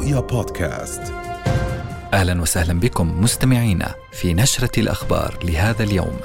رؤيا 0.00 0.20
بودكاست 0.20 1.12
أهلا 2.12 2.42
وسهلا 2.42 2.80
بكم 2.80 3.20
مستمعينا 3.22 3.94
في 4.12 4.34
نشرة 4.34 4.80
الأخبار 4.80 5.38
لهذا 5.44 5.84
اليوم. 5.84 6.16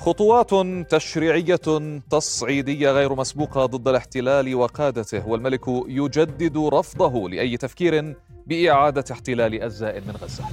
خطوات 0.00 0.50
تشريعية 0.90 2.00
تصعيدية 2.10 2.90
غير 2.90 3.14
مسبوقة 3.14 3.66
ضد 3.66 3.88
الاحتلال 3.88 4.54
وقادته 4.54 5.28
والملك 5.28 5.60
يجدد 5.88 6.58
رفضه 6.58 7.28
لأي 7.28 7.56
تفكير 7.56 8.16
بإعادة 8.46 9.04
احتلال 9.12 9.62
أجزاء 9.62 10.00
من 10.00 10.16
غزة. 10.22 10.44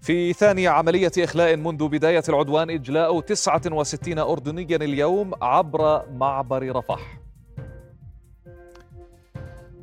في 0.00 0.32
ثاني 0.32 0.66
عملية 0.66 1.12
إخلاء 1.18 1.56
منذ 1.56 1.88
بداية 1.88 2.22
العدوان 2.28 2.70
إجلاء 2.70 3.20
69 3.20 4.18
أردنيا 4.18 4.76
اليوم 4.76 5.32
عبر 5.42 6.02
معبر 6.10 6.76
رفح 6.76 7.21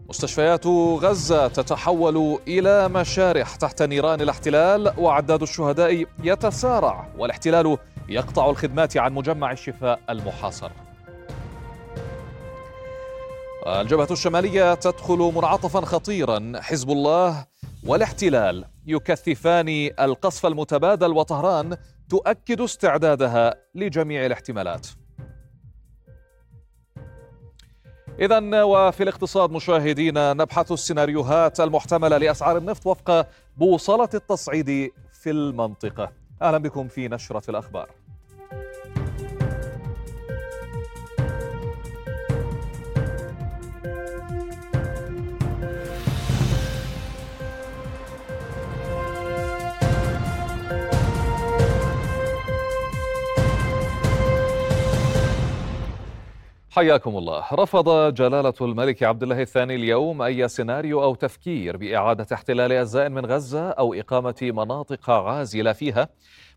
مستشفيات 0.09 0.67
غزة 1.01 1.47
تتحول 1.47 2.39
إلى 2.47 2.89
مشارح 2.89 3.55
تحت 3.55 3.81
نيران 3.81 4.21
الاحتلال 4.21 4.93
وعداد 4.97 5.41
الشهداء 5.41 6.05
يتسارع 6.23 7.07
والاحتلال 7.17 7.77
يقطع 8.09 8.49
الخدمات 8.49 8.97
عن 8.97 9.13
مجمع 9.13 9.51
الشفاء 9.51 9.99
المحاصر. 10.09 10.71
الجبهة 13.67 14.07
الشمالية 14.11 14.73
تدخل 14.73 15.17
منعطفا 15.35 15.81
خطيرا 15.81 16.51
حزب 16.55 16.89
الله 16.89 17.45
والاحتلال 17.85 18.65
يكثفان 18.85 19.89
القصف 19.99 20.45
المتبادل 20.45 21.11
وطهران 21.11 21.77
تؤكد 22.09 22.61
استعدادها 22.61 23.53
لجميع 23.75 24.25
الاحتمالات. 24.25 24.87
إذا 28.21 28.63
وفي 28.63 29.03
الاقتصاد 29.03 29.51
مشاهدينا 29.51 30.33
نبحث 30.33 30.71
السيناريوهات 30.71 31.59
المحتملة 31.59 32.17
لأسعار 32.17 32.57
النفط 32.57 32.87
وفق 32.87 33.27
بوصلة 33.57 34.09
التصعيد 34.13 34.91
في 35.13 35.29
المنطقة. 35.29 36.11
أهلا 36.41 36.57
بكم 36.57 36.87
في 36.87 37.07
نشرة 37.07 37.49
الأخبار. 37.49 37.89
حياكم 56.79 57.17
الله. 57.17 57.43
رفض 57.53 58.13
جلالة 58.13 58.53
الملك 58.61 59.03
عبد 59.03 59.23
الله 59.23 59.41
الثاني 59.41 59.75
اليوم 59.75 60.21
أي 60.21 60.47
سيناريو 60.47 61.03
أو 61.03 61.15
تفكير 61.15 61.77
بإعادة 61.77 62.27
احتلال 62.33 62.71
أجزاء 62.71 63.09
من 63.09 63.25
غزة 63.25 63.69
أو 63.69 63.93
إقامة 63.93 64.35
مناطق 64.41 65.09
عازلة 65.09 65.73
فيها 65.73 66.09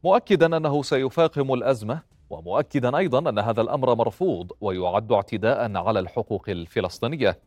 مؤكدا 0.05 0.57
أنه 0.57 0.83
سيفاقم 0.83 1.53
الأزمة 1.53 2.03
ومؤكدا 2.31 2.97
أيضا 2.97 3.31
أن 3.31 3.39
هذا 3.39 3.61
الأمر 3.61 3.95
مرفوض 3.95 4.53
ويعد 4.61 5.13
اعتداء 5.13 5.77
على 5.77 6.01
الحقوق 6.01 6.45
الفلسطينية. 6.49 7.39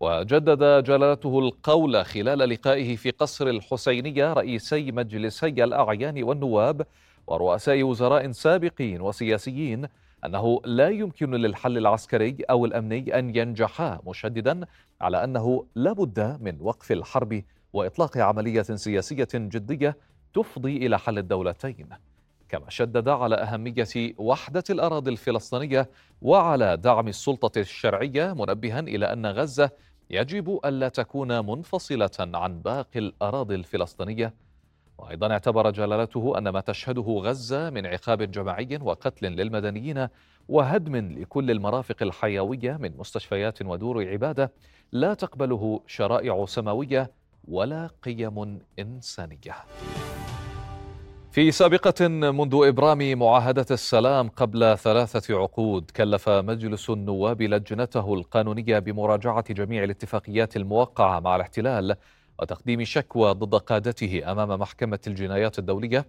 وجدد 0.00 0.84
جلالته 0.84 1.38
القول 1.38 2.04
خلال 2.04 2.38
لقائه 2.38 2.96
في 2.96 3.10
قصر 3.10 3.46
الحسينية 3.46 4.32
رئيسي 4.32 4.92
مجلسي 4.92 5.64
الأعيان 5.64 6.22
والنواب 6.22 6.86
ورؤساء 7.26 7.82
وزراء 7.82 8.30
سابقين 8.32 9.00
وسياسيين 9.00 9.88
أنه 10.24 10.60
لا 10.64 10.88
يمكن 10.88 11.30
للحل 11.30 11.78
العسكري 11.78 12.36
أو 12.50 12.64
الأمني 12.64 13.18
أن 13.18 13.36
ينجحا 13.36 14.00
مشددا 14.06 14.66
على 15.00 15.24
أنه 15.24 15.66
لا 15.74 15.92
بد 15.92 16.38
من 16.40 16.56
وقف 16.60 16.92
الحرب 16.92 17.42
وإطلاق 17.72 18.18
عملية 18.18 18.62
سياسية 18.62 19.28
جدية 19.34 19.96
تفضي 20.34 20.76
إلى 20.76 20.98
حل 20.98 21.18
الدولتين. 21.18 21.88
كما 22.48 22.70
شدد 22.70 23.08
على 23.08 23.34
أهمية 23.34 24.14
وحدة 24.18 24.64
الأراضي 24.70 25.10
الفلسطينية 25.10 25.90
وعلى 26.22 26.76
دعم 26.76 27.08
السلطة 27.08 27.60
الشرعية 27.60 28.32
منبها 28.32 28.80
إلى 28.80 29.12
أن 29.12 29.26
غزة 29.26 29.70
يجب 30.10 30.60
ألا 30.64 30.88
تكون 30.88 31.46
منفصلة 31.46 32.10
عن 32.18 32.62
باقي 32.62 32.98
الأراضي 32.98 33.54
الفلسطينية 33.54 34.34
وأيضا 34.98 35.32
اعتبر 35.32 35.70
جلالته 35.70 36.38
أن 36.38 36.48
ما 36.48 36.60
تشهده 36.60 37.02
غزة 37.02 37.70
من 37.70 37.86
عقاب 37.86 38.22
جماعي 38.22 38.78
وقتل 38.82 39.26
للمدنيين 39.26 40.08
وهدم 40.48 40.96
لكل 40.96 41.50
المرافق 41.50 42.02
الحيوية 42.02 42.76
من 42.76 42.96
مستشفيات 42.98 43.62
ودور 43.62 44.08
عبادة 44.08 44.52
لا 44.92 45.14
تقبله 45.14 45.80
شرائع 45.86 46.44
سماوية 46.46 47.10
ولا 47.48 47.90
قيم 48.02 48.58
إنسانية. 48.78 49.54
في 51.34 51.50
سابقة 51.50 52.08
منذ 52.08 52.54
إبرام 52.54 53.18
معاهدة 53.18 53.66
السلام 53.70 54.28
قبل 54.28 54.78
ثلاثة 54.78 55.38
عقود 55.40 55.90
كلف 55.90 56.28
مجلس 56.28 56.90
النواب 56.90 57.42
لجنته 57.42 58.14
القانونية 58.14 58.78
بمراجعة 58.78 59.52
جميع 59.52 59.84
الاتفاقيات 59.84 60.56
الموقعة 60.56 61.20
مع 61.20 61.36
الاحتلال 61.36 61.96
وتقديم 62.38 62.84
شكوى 62.84 63.32
ضد 63.32 63.54
قادته 63.54 64.32
أمام 64.32 64.60
محكمة 64.60 64.98
الجنايات 65.06 65.58
الدولية 65.58 66.06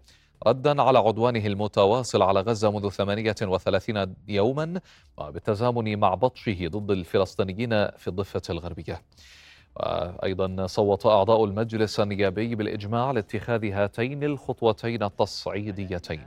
ردا 0.48 0.82
على 0.82 1.00
عدوانه 1.00 1.46
المتواصل 1.48 2.22
على 2.22 2.40
غزة 2.42 2.72
منذ 2.72 2.90
38 2.90 4.16
يوما 4.28 4.82
وبالتزامن 5.18 6.00
مع 6.00 6.14
بطشه 6.14 6.68
ضد 6.68 6.92
الفلسطينيين 6.92 7.70
في 7.88 8.08
الضفة 8.08 8.42
الغربية. 8.50 9.02
أيضا 10.24 10.68
صوت 10.68 11.06
أعضاء 11.06 11.46
المجلس 11.46 12.00
النيابي 12.00 12.56
بالإجماع 12.56 13.12
لاتخاذ 13.12 13.66
هاتين 13.66 14.24
الخطوتين 14.24 15.04
التصعيديتين. 15.04 16.26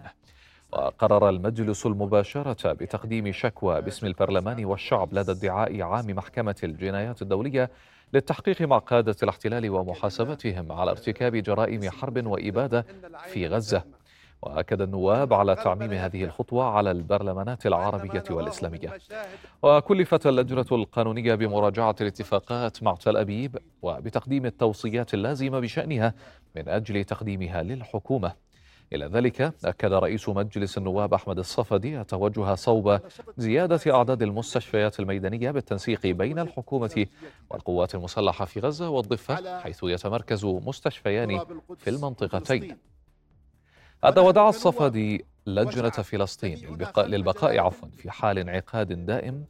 وقرر 0.73 1.29
المجلس 1.29 1.87
المباشرة 1.87 2.73
بتقديم 2.73 3.33
شكوى 3.33 3.81
باسم 3.81 4.07
البرلمان 4.07 4.65
والشعب 4.65 5.15
لدى 5.15 5.33
ادعاء 5.33 5.83
عام 5.83 6.07
محكمة 6.07 6.57
الجنايات 6.65 7.23
الدولية 7.23 7.71
للتحقيق 8.13 8.63
مع 8.63 8.79
قادة 8.79 9.17
الاحتلال 9.23 9.71
ومحاسبتهم 9.71 10.73
على 10.73 10.91
ارتكاب 10.91 11.37
جرائم 11.37 11.91
حرب 11.91 12.27
وإبادة 12.27 12.87
في 13.27 13.47
غزة. 13.47 13.83
وأكد 14.43 14.81
النواب 14.83 15.33
على 15.33 15.55
تعميم 15.55 15.93
هذه 15.93 16.25
الخطوة 16.25 16.65
على 16.65 16.91
البرلمانات 16.91 17.67
العربية 17.67 18.25
والإسلامية. 18.31 18.99
وكلفت 19.63 20.27
اللجنة 20.27 20.67
القانونية 20.73 21.35
بمراجعة 21.35 21.97
الاتفاقات 22.01 22.83
مع 22.83 22.95
تل 22.95 23.17
أبيب 23.17 23.59
وبتقديم 23.83 24.47
التوصيات 24.47 25.15
اللازمة 25.15 25.61
بشأنها 25.61 26.15
من 26.57 26.69
أجل 26.69 27.05
تقديمها 27.05 27.63
للحكومة. 27.63 28.48
إلى 28.93 29.07
ذلك 29.07 29.55
أكد 29.65 29.93
رئيس 29.93 30.29
مجلس 30.29 30.79
النواب 30.79 31.15
أحمد 31.15 31.39
الصفدي 31.39 32.01
التوجه 32.01 32.55
صوب 32.55 33.01
زيادة 33.37 33.95
أعداد 33.95 34.23
المستشفيات 34.23 35.01
الميدانية 35.01 35.51
بالتنسيق 35.51 36.07
بين 36.07 36.39
الحكومة 36.39 37.07
والقوات 37.51 37.95
المسلحة 37.95 38.45
في 38.45 38.61
غزة 38.61 38.89
والضفة 38.89 39.61
حيث 39.61 39.81
يتمركز 39.83 40.45
مستشفيان 40.45 41.41
في 41.79 41.91
المنطقتين. 41.91 42.77
هذا 44.05 44.21
ودعا 44.21 44.49
الصفدي 44.49 45.25
لجنة 45.47 45.91
فلسطين 45.91 46.79
للبقاء 46.99 47.59
عفوا 47.59 47.89
في 47.97 48.11
حال 48.11 48.39
انعقاد 48.39 49.07
دائم 49.07 49.45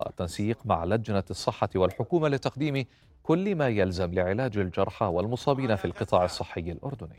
والتنسيق 0.00 0.58
مع 0.64 0.84
لجنة 0.84 1.24
الصحة 1.30 1.68
والحكومة 1.74 2.28
لتقديم 2.28 2.84
كل 3.22 3.54
ما 3.54 3.68
يلزم 3.68 4.14
لعلاج 4.14 4.58
الجرحى 4.58 5.06
والمصابين 5.06 5.76
في 5.76 5.84
القطاع 5.84 6.24
الصحي 6.24 6.60
الأردني. 6.60 7.16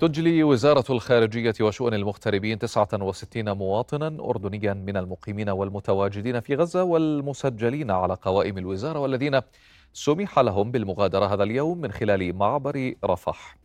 تجلي 0.00 0.42
وزارة 0.44 0.84
الخارجية 0.90 1.54
وشؤون 1.60 1.94
المغتربين 1.94 2.58
69 2.58 3.52
مواطنا 3.52 4.06
أردنيا 4.06 4.74
من 4.74 4.96
المقيمين 4.96 5.48
والمتواجدين 5.48 6.40
في 6.40 6.54
غزة 6.54 6.82
والمسجلين 6.82 7.90
على 7.90 8.14
قوائم 8.14 8.58
الوزارة 8.58 8.98
والذين 8.98 9.40
سمح 9.92 10.38
لهم 10.38 10.70
بالمغادرة 10.70 11.26
هذا 11.26 11.42
اليوم 11.42 11.78
من 11.78 11.92
خلال 11.92 12.36
معبر 12.36 12.94
رفح. 13.04 13.56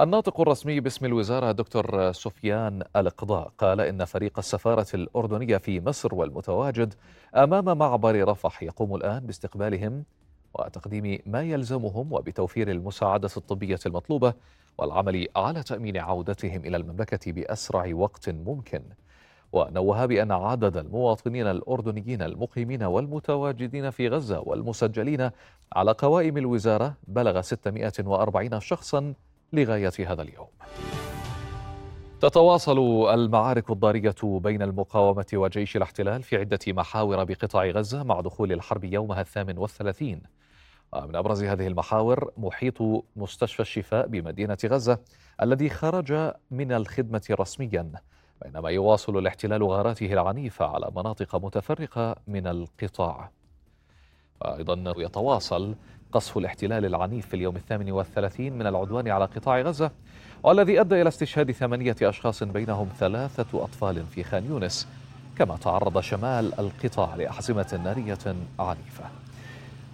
الناطق 0.00 0.40
الرسمي 0.40 0.80
باسم 0.80 1.06
الوزارة 1.06 1.52
دكتور 1.52 2.12
سفيان 2.12 2.82
القضاء 2.96 3.52
قال 3.58 3.80
إن 3.80 4.04
فريق 4.04 4.38
السفارة 4.38 4.86
الأردنية 4.94 5.56
في 5.56 5.80
مصر 5.80 6.14
والمتواجد 6.14 6.94
أمام 7.36 7.78
معبر 7.78 8.28
رفح 8.28 8.62
يقوم 8.62 8.94
الآن 8.94 9.26
باستقبالهم 9.26 10.04
وتقديم 10.54 11.18
ما 11.26 11.42
يلزمهم 11.42 12.12
وبتوفير 12.12 12.70
المساعدة 12.70 13.30
الطبية 13.36 13.78
المطلوبة 13.86 14.34
والعمل 14.80 15.26
على 15.36 15.62
تأمين 15.62 15.96
عودتهم 15.96 16.64
إلى 16.64 16.76
المملكة 16.76 17.32
بأسرع 17.32 17.90
وقت 17.94 18.28
ممكن. 18.28 18.82
ونوه 19.52 20.06
بأن 20.06 20.32
عدد 20.32 20.76
المواطنين 20.76 21.46
الأردنيين 21.46 22.22
المقيمين 22.22 22.82
والمتواجدين 22.82 23.90
في 23.90 24.08
غزة 24.08 24.40
والمسجلين 24.40 25.30
على 25.72 25.92
قوائم 25.92 26.38
الوزارة 26.38 26.94
بلغ 27.08 27.40
640 27.40 28.60
شخصا 28.60 29.14
لغاية 29.52 29.92
هذا 30.06 30.22
اليوم. 30.22 30.46
تتواصل 32.20 32.78
المعارك 33.14 33.70
الضارية 33.70 34.14
بين 34.22 34.62
المقاومة 34.62 35.26
وجيش 35.34 35.76
الاحتلال 35.76 36.22
في 36.22 36.36
عدة 36.36 36.58
محاور 36.68 37.24
بقطاع 37.24 37.66
غزة 37.66 38.02
مع 38.02 38.20
دخول 38.20 38.52
الحرب 38.52 38.84
يومها 38.84 39.20
الثامن 39.20 39.58
والثلاثين. 39.58 40.22
ومن 40.92 41.16
أبرز 41.16 41.42
هذه 41.42 41.66
المحاور 41.66 42.32
محيط 42.36 42.82
مستشفى 43.16 43.60
الشفاء 43.60 44.06
بمدينة 44.06 44.58
غزة 44.64 44.98
الذي 45.42 45.70
خرج 45.70 46.32
من 46.50 46.72
الخدمة 46.72 47.22
رسميا 47.30 47.92
بينما 48.44 48.70
يواصل 48.70 49.18
الاحتلال 49.18 49.64
غاراته 49.64 50.12
العنيفة 50.12 50.66
على 50.66 50.90
مناطق 50.96 51.36
متفرقة 51.36 52.16
من 52.26 52.46
القطاع. 52.46 53.30
أيضا 54.44 54.94
يتواصل 54.96 55.74
قصف 56.12 56.38
الاحتلال 56.38 56.84
العنيف 56.84 57.26
في 57.26 57.34
اليوم 57.34 57.56
الثامن 57.56 57.92
والثلاثين 57.92 58.58
من 58.58 58.66
العدوان 58.66 59.08
على 59.08 59.24
قطاع 59.24 59.60
غزة 59.60 59.90
والذي 60.42 60.80
أدى 60.80 61.00
إلى 61.02 61.08
استشهاد 61.08 61.52
ثمانية 61.52 61.96
أشخاص 62.02 62.42
بينهم 62.42 62.88
ثلاثة 62.98 63.64
أطفال 63.64 64.06
في 64.06 64.22
خان 64.22 64.44
يونس 64.44 64.88
كما 65.38 65.56
تعرض 65.56 66.00
شمال 66.00 66.60
القطاع 66.60 67.14
لأحزمة 67.14 67.80
نارية 67.84 68.36
عنيفة. 68.58 69.04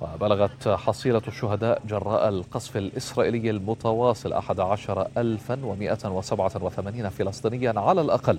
وبلغت 0.00 0.68
حصيلة 0.68 1.22
الشهداء 1.28 1.82
جراء 1.88 2.28
القصف 2.28 2.76
الإسرائيلي 2.76 3.50
المتواصل 3.50 4.32
11187 4.32 7.08
فلسطينيا 7.08 7.80
على 7.80 8.00
الأقل 8.00 8.38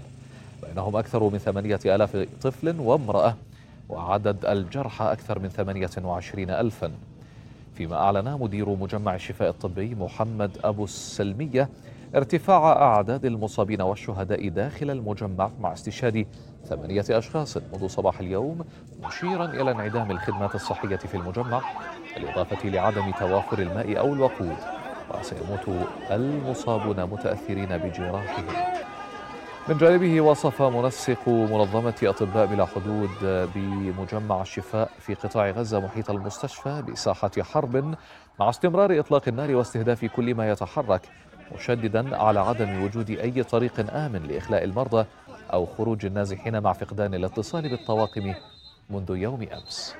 بينهم 0.67 0.95
أكثر 0.95 1.23
من 1.23 1.37
8000 1.37 2.27
طفل 2.41 2.79
وامرأة 2.79 3.35
وعدد 3.89 4.45
الجرحى 4.45 5.11
أكثر 5.11 5.39
من 5.39 5.49
28 5.49 6.49
ألفا. 6.49 6.91
فيما 7.75 7.95
أعلن 7.95 8.37
مدير 8.41 8.69
مجمع 8.69 9.15
الشفاء 9.15 9.49
الطبي 9.49 9.95
محمد 9.95 10.51
أبو 10.63 10.83
السلمية 10.83 11.69
ارتفاع 12.15 12.71
أعداد 12.71 13.25
المصابين 13.25 13.81
والشهداء 13.81 14.49
داخل 14.49 14.91
المجمع 14.91 15.51
مع 15.59 15.73
استشهاد 15.73 16.27
ثمانية 16.65 17.05
أشخاص 17.09 17.57
منذ 17.57 17.87
صباح 17.87 18.19
اليوم 18.19 18.65
مشيرا 19.03 19.45
إلى 19.45 19.71
انعدام 19.71 20.11
الخدمات 20.11 20.55
الصحية 20.55 20.95
في 20.95 21.15
المجمع 21.15 21.61
بالإضافة 22.15 22.69
لعدم 22.69 23.11
توافر 23.11 23.59
الماء 23.59 23.99
أو 23.99 24.13
الوقود 24.13 24.55
وسيموت 25.19 25.87
المصابون 26.11 27.03
متأثرين 27.03 27.77
بجراحهم. 27.77 28.45
من 29.69 29.77
جانبه 29.77 30.21
وصف 30.21 30.61
منسق 30.61 31.29
منظمة 31.29 31.95
أطباء 32.03 32.45
بلا 32.45 32.65
حدود 32.65 33.09
بمجمع 33.55 34.41
الشفاء 34.41 34.89
في 34.99 35.13
قطاع 35.13 35.49
غزة 35.49 35.79
محيط 35.79 36.09
المستشفى 36.11 36.81
بساحة 36.81 37.31
حرب 37.39 37.95
مع 38.39 38.49
استمرار 38.49 38.99
إطلاق 38.99 39.27
النار 39.27 39.55
واستهداف 39.55 40.05
كل 40.05 40.35
ما 40.35 40.51
يتحرك 40.51 41.01
مشددا 41.55 42.17
على 42.17 42.39
عدم 42.39 42.83
وجود 42.83 43.09
أي 43.09 43.43
طريق 43.43 43.93
آمن 43.95 44.23
لإخلاء 44.23 44.63
المرضى 44.63 45.05
أو 45.53 45.65
خروج 45.65 46.05
النازحين 46.05 46.61
مع 46.61 46.73
فقدان 46.73 47.13
الاتصال 47.13 47.69
بالطواقم 47.69 48.33
منذ 48.89 49.17
يوم 49.17 49.41
أمس. 49.41 49.95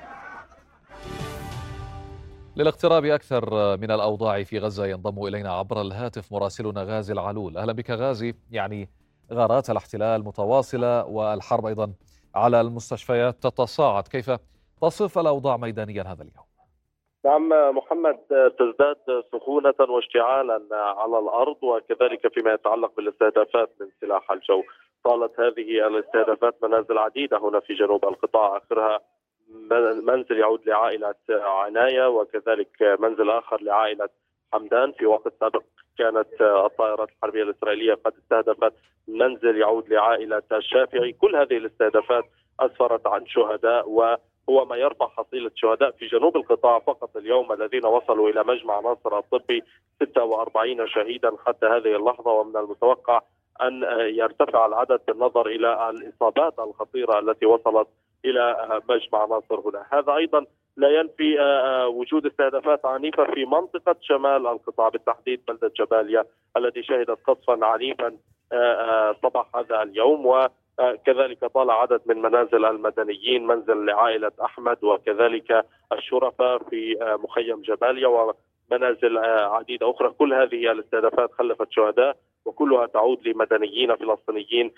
للاقتراب 2.56 3.04
أكثر 3.04 3.76
من 3.76 3.90
الأوضاع 3.90 4.42
في 4.42 4.58
غزة 4.58 4.86
ينضم 4.86 5.26
إلينا 5.26 5.52
عبر 5.52 5.80
الهاتف 5.80 6.32
مراسلنا 6.32 6.82
غازي 6.82 7.12
العلول. 7.12 7.56
أهلا 7.56 7.72
بك 7.72 7.90
غازي. 7.90 8.34
يعني 8.50 8.88
غارات 9.32 9.70
الاحتلال 9.70 10.24
متواصلة 10.24 11.04
والحرب 11.04 11.66
أيضا 11.66 11.92
على 12.34 12.60
المستشفيات 12.60 13.42
تتصاعد. 13.42 14.08
كيف 14.08 14.30
تصف 14.82 15.18
الأوضاع 15.18 15.56
ميدانيا 15.56 16.02
هذا 16.02 16.22
اليوم؟ 16.22 16.47
نعم 17.24 17.48
محمد 17.76 18.18
تزداد 18.58 19.24
سخونة 19.32 19.74
واشتعالا 19.80 20.62
على 20.72 21.18
الأرض 21.18 21.56
وكذلك 21.62 22.34
فيما 22.34 22.52
يتعلق 22.52 22.96
بالاستهدافات 22.96 23.70
من 23.80 23.88
سلاح 24.00 24.30
الجو. 24.30 24.62
طالت 25.04 25.40
هذه 25.40 25.86
الاستهدافات 25.86 26.54
منازل 26.62 26.98
عديدة 26.98 27.38
هنا 27.38 27.60
في 27.60 27.74
جنوب 27.74 28.04
القطاع 28.04 28.56
آخرها 28.56 29.00
منزل 30.02 30.38
يعود 30.38 30.66
لعائلة 30.66 31.14
عناية 31.30 32.08
وكذلك 32.08 32.96
منزل 32.98 33.30
آخر 33.30 33.62
لعائلة 33.62 34.08
حمدان. 34.52 34.92
في 34.92 35.06
وقت 35.06 35.32
سابق 35.40 35.62
كانت 35.98 36.40
الطائرات 36.40 37.08
الحربية 37.08 37.42
الإسرائيلية 37.42 37.94
قد 37.94 38.12
استهدفت 38.22 38.72
منزل 39.08 39.56
يعود 39.60 39.88
لعائلة 39.88 40.42
الشافعي 40.52 41.12
كل 41.12 41.36
هذه 41.36 41.56
الاستهدافات 41.56 42.24
أسفرت 42.60 43.06
عن 43.06 43.26
شهداء 43.26 43.88
و 43.88 44.16
هو 44.50 44.64
ما 44.64 44.76
يرفع 44.76 45.08
حصيلة 45.08 45.50
شهداء 45.54 45.90
في 45.90 46.06
جنوب 46.06 46.36
القطاع 46.36 46.78
فقط 46.78 47.16
اليوم 47.16 47.52
الذين 47.52 47.86
وصلوا 47.86 48.30
إلى 48.30 48.44
مجمع 48.44 48.80
ناصر 48.80 49.18
الطبي 49.18 49.62
46 50.02 50.88
شهيدا. 50.88 51.36
حتى 51.46 51.66
هذه 51.66 51.96
اللحظة 51.96 52.30
ومن 52.30 52.56
المتوقع 52.56 53.20
أن 53.62 53.82
يرتفع 54.14 54.66
العدد 54.66 55.00
بالنظر 55.06 55.46
إلى 55.46 55.90
الإصابات 55.90 56.58
الخطيرة 56.58 57.18
التي 57.18 57.46
وصلت 57.46 57.88
إلى 58.24 58.80
مجمع 58.88 59.24
ناصر 59.24 59.60
هنا. 59.60 59.86
هذا 59.92 60.14
أيضا 60.16 60.46
لا 60.76 60.88
ينفي 60.88 61.38
وجود 61.86 62.26
استهدافات 62.26 62.86
عنيفة 62.86 63.24
في 63.24 63.44
منطقة 63.44 63.96
شمال 64.00 64.46
القطاع. 64.46 64.88
بالتحديد 64.88 65.42
بلدة 65.48 65.72
جباليا 65.78 66.24
التي 66.56 66.82
شهدت 66.82 67.18
قصفا 67.26 67.66
عنيفا 67.66 68.16
صباح 69.22 69.56
هذا 69.56 69.82
اليوم. 69.82 70.26
و 70.26 70.48
كذلك 71.06 71.44
طال 71.44 71.70
عدد 71.70 72.00
من 72.06 72.22
منازل 72.22 72.64
المدنيين 72.64 73.46
منزل 73.46 73.86
لعائلة 73.86 74.32
أحمد 74.44 74.84
وكذلك 74.84 75.66
الشرفاء 75.92 76.58
في 76.58 76.96
مخيم 77.24 77.62
جباليا 77.62 78.08
ومنازل 78.08 79.18
عديدة 79.28 79.90
أخرى. 79.90 80.10
كل 80.10 80.34
هذه 80.34 80.72
الاستهدافات 80.72 81.32
خلفت 81.32 81.66
شهداء 81.70 82.16
وكلها 82.44 82.86
تعود 82.86 83.28
لمدنيين 83.28 83.96
فلسطينيين 83.96 84.72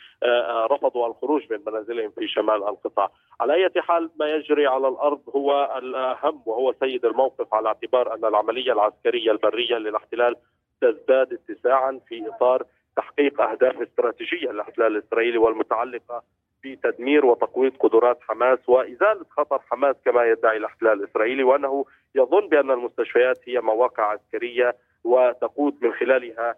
رفضوا 0.71 1.07
الخروج 1.07 1.43
من 1.51 1.59
منازلهم 1.67 2.11
في 2.11 2.29
شمال 2.29 2.69
القطاع. 2.69 3.11
على 3.41 3.55
أي 3.55 3.83
حال 3.83 4.11
ما 4.21 4.27
يجري 4.27 4.67
على 4.67 4.89
الأرض 4.89 5.21
هو 5.37 5.79
الأهم 5.79 6.43
وهو 6.47 6.75
سيد 6.81 7.05
الموقف 7.05 7.55
على 7.55 7.69
اعتبار 7.69 8.15
أن 8.15 8.25
العملية 8.25 8.73
العسكرية 8.73 9.33
البرية 9.33 9.77
للاحتلال 9.77 10.37
تزداد 10.81 11.33
اتساعا 11.33 12.01
في 12.09 12.29
إطار 12.29 12.65
تحقيق 13.01 13.41
أهداف 13.41 13.83
استراتيجية 13.83 14.51
للاحتلال 14.51 14.97
الإسرائيلي 14.97 15.39
والمتعلقة 15.39 16.23
بتدمير 16.65 17.27
وتقويض 17.27 17.77
قدرات 17.77 18.19
حماس 18.29 18.59
وإزالة 18.69 19.25
خطر 19.31 19.61
حماس 19.71 19.97
كما 20.05 20.25
يدعي 20.25 20.57
الاحتلال 20.57 20.93
الإسرائيلي 21.05 21.43
وأنه 21.43 21.85
يظن 22.15 22.49
بأن 22.49 22.71
المستشفيات 22.71 23.49
هي 23.49 23.61
مواقع 23.61 24.03
عسكرية 24.13 24.77
وتقود 25.05 25.75
من 25.81 25.93
خلالها 25.93 26.55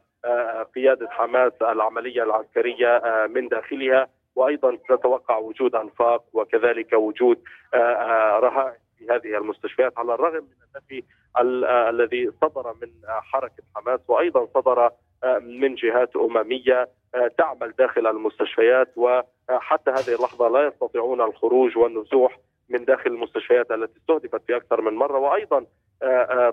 قيادة 0.75 1.09
حماس 1.11 1.53
العملية 1.63 2.23
العسكرية 2.23 3.03
من 3.35 3.49
داخلها 3.49 4.09
وأيضا 4.37 4.77
تتوقع 4.89 5.39
وجود 5.39 5.75
أنفاق 5.75 6.25
وكذلك 6.33 6.93
وجود 6.93 7.39
رهائن 8.45 8.79
في 8.99 9.07
هذه 9.11 9.39
المستشفيات 9.39 9.99
على 9.99 10.15
الرغم 10.15 10.45
من 10.45 10.57
النفي 10.75 11.05
الذي 11.91 12.31
صدر 12.43 12.75
من 12.83 12.89
حركة 13.07 13.63
حماس 13.77 14.01
وأيضا 14.09 14.47
صدر 14.55 14.91
من 15.41 15.75
جهات 15.75 16.17
أممية 16.17 16.89
تعمل 17.39 17.73
داخل 17.79 18.07
المستشفيات 18.07 18.89
وحتى 18.97 19.91
هذه 19.91 20.15
اللحظة 20.15 20.49
لا 20.49 20.67
يستطيعون 20.67 21.21
الخروج 21.21 21.79
والنزوح 21.79 22.39
من 22.69 22.85
داخل 22.85 23.11
المستشفيات 23.11 23.71
التي 23.71 23.99
استهدفت 23.99 24.43
في 24.47 24.57
أكثر 24.57 24.81
من 24.81 24.95
مرة. 24.95 25.19
وأيضا 25.19 25.67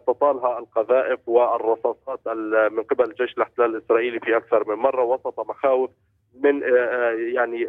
تطالها 0.07 0.59
القذائف 0.59 1.19
والرصاصات 1.29 2.27
من 2.71 2.83
قبل 2.83 3.13
جيش 3.13 3.37
الاحتلال 3.37 3.75
الإسرائيلي 3.75 4.19
في 4.19 4.37
أكثر 4.37 4.69
من 4.69 4.75
مرة 4.75 5.03
وسط 5.03 5.39
مخاوف 5.39 5.89
من 6.39 6.61
يعني 7.33 7.67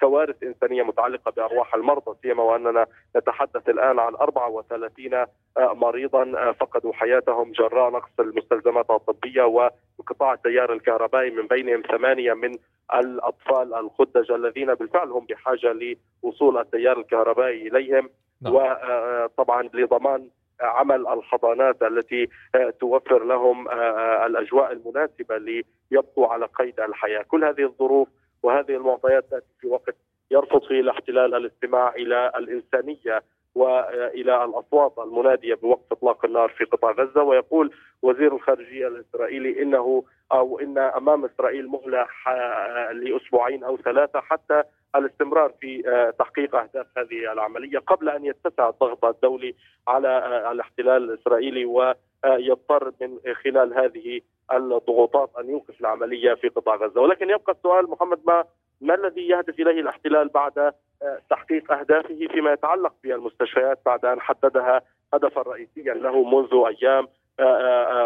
كوارث 0.00 0.42
إنسانية 0.42 0.82
متعلقة 0.82 1.30
بأرواح 1.30 1.74
المرضى 1.74 2.16
سيما 2.22 2.42
وأننا 2.42 2.86
نتحدث 3.16 3.68
الآن 3.68 3.98
عن 3.98 4.14
34 4.14 5.26
مريضا 5.58 6.52
فقدوا 6.52 6.92
حياتهم 6.92 7.52
جراء 7.52 7.90
نقص 7.90 8.20
المستلزمات 8.20 8.90
الطبية 8.90 9.42
وانقطاع 9.42 10.32
التيار 10.32 10.72
الكهربائي 10.72 11.30
من 11.30 11.46
بينهم 11.46 11.82
ثمانية 11.82 12.34
من 12.34 12.56
الأطفال 12.94 13.74
الخدج 13.74 14.32
الذين 14.32 14.74
بالفعل 14.74 15.10
هم 15.10 15.26
بحاجة 15.26 15.96
لوصول 16.24 16.58
التيار 16.58 16.98
الكهربائي 16.98 17.68
إليهم 17.68 18.10
نعم. 18.42 18.54
وطبعا 18.54 19.68
لضمان 19.74 20.28
عمل 20.60 21.08
الحضانات 21.08 21.82
التي 21.82 22.28
توفر 22.80 23.24
لهم 23.24 23.68
الأجواء 24.26 24.72
المناسبة 24.72 25.62
ليبقوا 25.90 26.28
على 26.28 26.46
قيد 26.46 26.80
الحياة، 26.80 27.22
كل 27.22 27.44
هذه 27.44 27.62
الظروف 27.62 28.08
وهذه 28.42 28.76
المعطيات 28.76 29.24
تأتي 29.30 29.46
في 29.60 29.66
وقت 29.66 29.94
يرفض 30.30 30.62
فيه 30.62 30.80
الاحتلال 30.80 31.34
الاستماع 31.34 31.94
إلى 31.94 32.32
الإنسانية 32.36 33.22
وإلى 33.54 34.44
الأصوات 34.44 34.98
المنادية 34.98 35.54
بوقف 35.54 35.92
إطلاق 35.92 36.24
النار 36.24 36.48
في 36.48 36.64
قطاع 36.64 36.90
غزة. 36.90 37.22
ويقول 37.22 37.70
وزير 38.02 38.34
الخارجية 38.34 38.88
الإسرائيلي 38.88 39.62
إنه 39.62 40.04
أو 40.32 40.60
إن 40.60 40.78
أمام 40.78 41.24
إسرائيل 41.24 41.68
مهلة 41.68 42.06
لأسبوعين 42.92 43.64
أو 43.64 43.76
ثلاثة 43.76 44.20
حتى 44.20 44.62
الاستمرار 44.96 45.52
في 45.60 45.82
تحقيق 46.18 46.56
أهداف 46.56 46.86
هذه 46.98 47.32
العملية 47.32 47.78
قبل 47.78 48.08
أن 48.08 48.24
يتسع 48.24 48.68
الضغط 48.68 49.04
الدولي 49.04 49.54
على 49.88 50.08
الاحتلال 50.52 51.10
الإسرائيلي 51.10 51.64
و 51.64 51.94
يضطر 52.24 52.92
من 53.00 53.18
خلال 53.44 53.74
هذه 53.74 54.20
الضغوطات 54.52 55.30
أن 55.40 55.50
يوقف 55.50 55.80
العملية 55.80 56.34
في 56.34 56.48
قطاع 56.48 56.76
غزة، 56.76 57.00
ولكن 57.00 57.30
يبقى 57.30 57.52
السؤال 57.52 57.90
محمد 57.90 58.20
ما 58.26 58.44
ما 58.80 58.94
الذي 58.94 59.28
يهدف 59.28 59.60
إليه 59.60 59.80
الاحتلال 59.80 60.28
بعد 60.28 60.72
تحقيق 61.30 61.72
أهدافه 61.72 62.26
فيما 62.30 62.52
يتعلق 62.52 62.92
بالمستشفيات 63.02 63.78
بعد 63.86 64.04
أن 64.04 64.20
حددها 64.20 64.82
هدفا 65.14 65.42
رئيسيا 65.42 65.94
له 65.94 66.22
منذ 66.22 66.64
أيام 66.66 67.08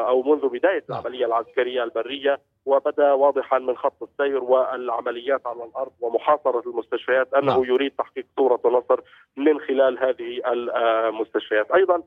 أو 0.09 0.23
منذ 0.23 0.49
بداية 0.49 0.85
نعم. 0.91 1.01
العملية 1.01 1.27
العسكرية 1.27 1.85
البرية 1.85 2.41
وبدأ 2.67 3.13
واضحا 3.13 3.59
من 3.59 3.77
خط 3.77 4.03
السير 4.03 4.45
والعمليات 4.45 5.47
على 5.47 5.65
الأرض 5.65 5.93
ومحاصرة 6.01 6.63
المستشفيات 6.71 7.35
أنه 7.35 7.53
نعم. 7.53 7.65
يريد 7.65 7.93
تحقيق 7.99 8.27
صورة 8.37 8.61
نصر 8.65 9.01
من 9.37 9.61
خلال 9.61 9.99
هذه 9.99 10.41
المستشفيات، 10.47 11.71
أيضا 11.71 12.03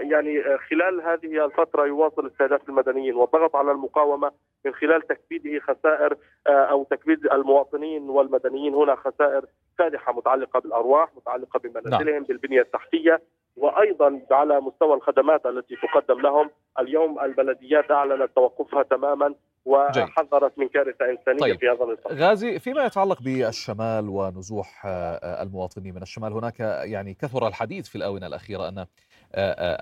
يعني 0.00 0.58
خلال 0.70 1.00
هذه 1.00 1.44
الفترة 1.44 1.86
يواصل 1.86 2.26
استهداف 2.26 2.68
المدنيين 2.68 3.14
والضغط 3.14 3.56
على 3.56 3.72
المقاومة 3.72 4.32
من 4.64 4.74
خلال 4.74 5.02
تكبيده 5.02 5.60
خسائر 5.60 6.16
أو 6.46 6.84
تكبيد 6.84 7.26
المواطنين 7.26 8.02
والمدنيين 8.02 8.74
هنا 8.74 8.94
خسائر 8.96 9.44
فادحة 9.78 10.12
متعلقة 10.12 10.60
بالأرواح 10.60 11.08
متعلقة 11.16 11.58
بمنازلهم 11.58 12.14
نعم. 12.14 12.24
بالبنية 12.24 12.60
التحتية 12.60 13.22
وأيضا 13.56 14.20
على 14.30 14.60
مستوى 14.60 14.94
الخدمات 14.94 15.46
التي 15.46 15.76
تقدم 15.76 16.20
لهم 16.20 16.50
اليوم 16.78 17.20
البلديات 17.20 17.90
أعلنت 17.90 18.30
توقفها 18.34 18.82
تماما 18.82 19.34
وحذرت 19.64 20.58
من 20.58 20.68
كارثة 20.68 21.10
إنسانية 21.10 21.40
طيب. 21.40 21.58
في 21.58 21.68
هذا 21.68 21.84
الاطار. 21.84 22.12
غازي 22.12 22.58
فيما 22.58 22.84
يتعلق 22.84 23.22
بالشمال 23.22 24.08
ونزوح 24.08 24.82
المواطنين 25.24 25.94
من 25.94 26.02
الشمال 26.02 26.32
هناك 26.32 26.60
يعني 26.60 27.14
كثر 27.14 27.48
الحديث 27.48 27.88
في 27.88 27.96
الآونة 27.96 28.26
الأخيرة 28.26 28.68
أن 28.68 28.86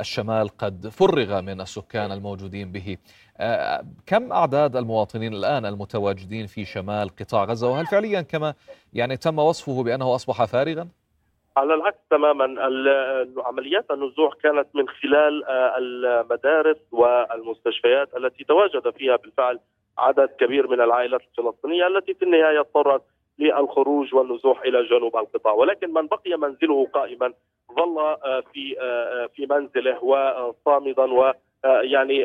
الشمال 0.01 0.49
قد 0.49 0.89
فرغ 0.89 1.41
من 1.41 1.61
السكان 1.61 2.13
الموجودين 2.13 2.73
به. 2.73 2.97
كم 4.07 4.33
أعداد 4.33 4.77
المواطنين 4.77 5.35
الآن 5.35 5.67
المتواجدين 5.67 6.47
في 6.47 6.65
شمال 6.65 7.09
قطاع 7.09 7.45
غزة؟ 7.45 7.71
وهل 7.71 7.87
فعليا 7.87 8.21
كما 8.21 8.55
يعني 8.93 9.17
تم 9.17 9.39
وصفه 9.39 9.83
بأنه 9.83 10.15
أصبح 10.15 10.45
فارغا؟ 10.45 10.89
على 11.57 11.75
العكس 11.75 11.99
تماما. 12.11 12.45
عمليات 13.45 13.91
النزوح 13.91 14.35
كانت 14.35 14.67
من 14.75 14.89
خلال 14.89 15.45
المدارس 15.79 16.77
والمستشفيات 16.93 18.17
التي 18.17 18.45
تواجد 18.45 18.91
فيها 18.91 19.17
بالفعل 19.17 19.61
عدد 19.99 20.29
كبير 20.41 20.69
من 20.69 20.81
العائلات 20.81 21.21
الفلسطينية 21.21 21.87
التي 21.87 22.15
في 22.15 22.25
النهاية 22.25 22.61
اضطرت 22.61 23.03
للخروج 23.39 24.15
والنزوح 24.15 24.63
إلى 24.63 24.83
جنوب 24.83 25.17
القطاع. 25.17 25.53
ولكن 25.53 25.93
من 25.93 26.07
بقي 26.07 26.37
منزله 26.37 26.87
قائما 26.95 27.33
ظل 27.77 28.17
في 28.53 28.77
في 29.35 29.47
منزله 29.47 30.05
وصامدا 30.05 31.03
و 31.03 31.33
يعني 31.65 32.19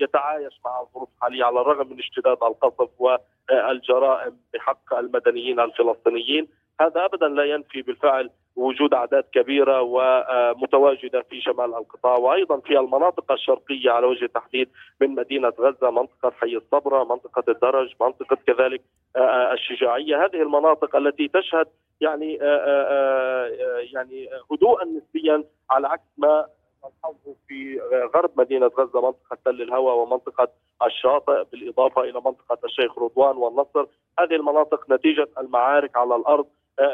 يتعايش 0.00 0.60
مع 0.64 0.80
الظروف 0.80 1.08
الحاليه 1.16 1.44
على 1.44 1.60
الرغم 1.60 1.88
من 1.92 1.98
اشتداد 1.98 2.38
القصف 2.42 2.90
والجرائم 2.98 4.36
بحق 4.54 4.94
المدنيين 4.94 5.60
الفلسطينيين. 5.60 6.48
هذا 6.80 7.04
ابدا 7.04 7.28
لا 7.28 7.44
ينفي 7.44 7.82
بالفعل 7.82 8.30
وجود 8.56 8.94
أعداد 8.94 9.24
كبيرة 9.32 9.80
ومتواجدة 9.82 11.22
في 11.22 11.40
شمال 11.40 11.74
القطاع 11.74 12.16
وأيضا 12.16 12.60
في 12.60 12.78
المناطق 12.78 13.32
الشرقية 13.32 13.90
على 13.90 14.06
وجه 14.06 14.24
التحديد 14.24 14.68
من 15.00 15.14
مدينة 15.14 15.52
غزة 15.60 15.90
منطقة 15.90 16.30
حي 16.30 16.56
الصبره 16.56 17.04
منطقة 17.04 17.44
الدرج 17.48 17.94
منطقة 18.00 18.36
كذلك 18.46 18.80
الشجاعية. 19.52 20.24
هذه 20.24 20.42
المناطق 20.42 20.96
التي 20.96 21.28
تشهد 21.28 21.66
يعني 22.00 22.34
يعني 23.92 24.28
هدوءا 24.52 24.84
نسبيا 24.84 25.44
على 25.70 25.88
عكس 25.88 26.08
ما 26.18 26.46
نلحظه 27.08 27.36
في 27.48 27.80
غرب 28.14 28.30
مدينة 28.36 28.66
غزة 28.66 29.00
منطقة 29.00 29.38
تل 29.44 29.62
الهوى 29.62 29.92
ومنطقة 29.92 30.48
الشاطئ 30.86 31.44
بالإضافة 31.52 32.02
إلى 32.02 32.20
منطقة 32.24 32.58
الشيخ 32.64 32.98
رضوان 32.98 33.36
والنصر 33.36 33.86
هذه 34.18 34.34
المناطق 34.34 34.90
نتيجة 34.90 35.28
المعارك 35.38 35.96
على 35.96 36.16
الأرض 36.16 36.46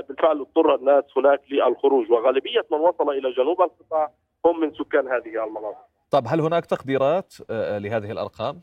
بالفعل 0.09 0.41
اضطر 0.41 0.75
الناس 0.75 1.05
هناك 1.17 1.41
للخروج 1.51 2.11
وغالبية 2.11 2.65
من 2.73 2.79
وصل 2.79 3.11
إلى 3.11 3.33
جنوب 3.33 3.63
القطاع 3.63 4.11
هم 4.47 4.61
من 4.61 4.75
سكان 4.75 5.09
هذه 5.09 5.45
المناطق. 5.45 5.87
طب 6.11 6.25
هل 6.27 6.41
هناك 6.41 6.67
تقديرات 6.67 7.35
لهذه 7.51 8.11
الأرقام؟ 8.11 8.61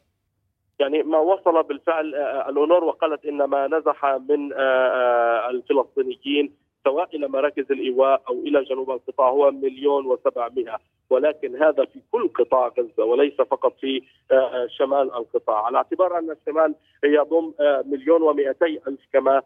يعني 0.80 1.04
ما 1.04 1.18
وصل 1.18 1.64
بالفعل 1.64 2.16
الأونور 2.50 2.84
وقالت 2.84 3.26
إن 3.26 3.44
ما 3.44 3.68
نزح 3.68 4.06
من 4.06 4.54
الفلسطينيين 5.50 6.56
سواء 6.84 7.16
إلى 7.16 7.28
مراكز 7.28 7.72
الإيواء 7.72 8.22
أو 8.30 8.34
إلى 8.34 8.64
جنوب 8.64 8.92
القطاع 8.92 9.30
هو 9.30 9.52
مليون 9.52 10.06
وسبعمائة 10.06 10.80
ولكن 11.12 11.64
هذا 11.64 11.86
في 11.86 12.00
كل 12.12 12.28
قطاع 12.28 12.68
غزة 12.80 13.06
وليس 13.06 13.34
فقط 13.34 13.74
في 13.82 14.02
شمال 14.68 15.14
القطاع. 15.14 15.66
على 15.66 15.78
اعتبار 15.78 16.18
أن 16.18 16.32
الشمال 16.32 16.76
يضم 17.04 17.54
مليون 17.86 18.22
ومئتي 18.22 18.80
ألف 18.88 19.00
كما 19.14 19.42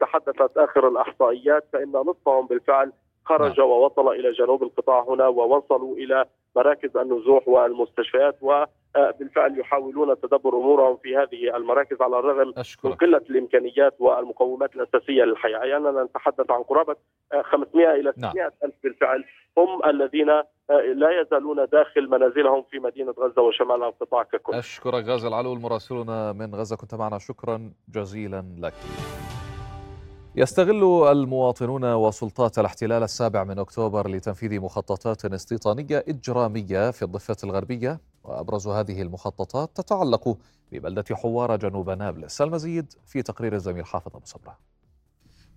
تحدثت 0.00 0.56
آخر 0.56 0.88
الأحصائيات 0.88 1.64
فإن 1.72 1.92
نصفهم 1.92 2.46
بالفعل 2.46 2.92
خرج 3.24 3.60
ووصل 3.60 4.08
إلى 4.08 4.32
جنوب 4.32 4.62
القطاع 4.62 5.04
هنا 5.08 5.26
ووصلوا 5.26 5.96
إلى 5.96 6.24
مراكز 6.56 6.96
النزوح 6.96 7.48
والمستشفيات 7.48 8.36
وبالفعل 8.42 9.58
يحاولون 9.60 10.20
تدبر 10.20 10.56
أمورهم 10.56 10.96
في 10.96 11.16
هذه 11.16 11.56
المراكز 11.56 12.02
على 12.02 12.18
الرغم 12.18 12.52
أشكرك. 12.56 12.90
من 12.90 12.96
قلة 12.96 13.22
الإمكانيات 13.30 13.94
والمقومات 13.98 14.76
الأساسية 14.76 15.22
للحياة، 15.24 15.58
يعني 15.58 15.76
اننا 15.76 16.04
نتحدث 16.04 16.50
عن 16.50 16.62
قرابة 16.62 16.96
500 17.42 17.94
إلى 17.94 18.12
600 18.12 18.32
نعم. 18.34 18.50
ألف 18.64 18.74
بالفعل 18.82 19.24
هم 19.58 19.84
الذين 19.84 20.26
لا 20.94 21.20
يزالون 21.20 21.66
داخل 21.72 22.08
منازلهم 22.08 22.62
في 22.70 22.78
مدينة 22.78 23.14
غزة 23.18 23.42
وشمال 23.42 23.82
القطاع 23.82 24.22
ككل. 24.22 24.54
أشكرك 24.54 25.04
غازي 25.04 25.28
العلول 25.28 25.60
مراسلنا 25.60 26.32
من 26.32 26.54
غزة 26.54 26.76
كنت 26.76 26.94
معنا 26.94 27.18
شكرا 27.18 27.72
جزيلا 27.88 28.44
لك. 28.58 28.74
يستغل 30.36 31.08
المواطنون 31.12 31.84
وسلطات 31.84 32.58
الاحتلال 32.58 33.02
السابع 33.02 33.44
من 33.44 33.58
أكتوبر 33.58 34.10
لتنفيذ 34.10 34.60
مخططات 34.60 35.24
استيطانية 35.24 36.04
إجرامية 36.08 36.90
في 36.90 37.02
الضفة 37.02 37.36
الغربية 37.44 38.00
وأبرز 38.24 38.68
هذه 38.68 39.02
المخططات 39.02 39.70
تتعلق 39.74 40.38
ببلدة 40.72 41.04
حواره 41.12 41.56
جنوب 41.56 41.90
نابلس، 41.90 42.40
المزيد 42.40 42.92
في 43.06 43.22
تقرير 43.22 43.54
الزميل 43.54 43.86
حافظ 43.86 44.16
أبو 44.16 44.26
صبرة. 44.26 44.58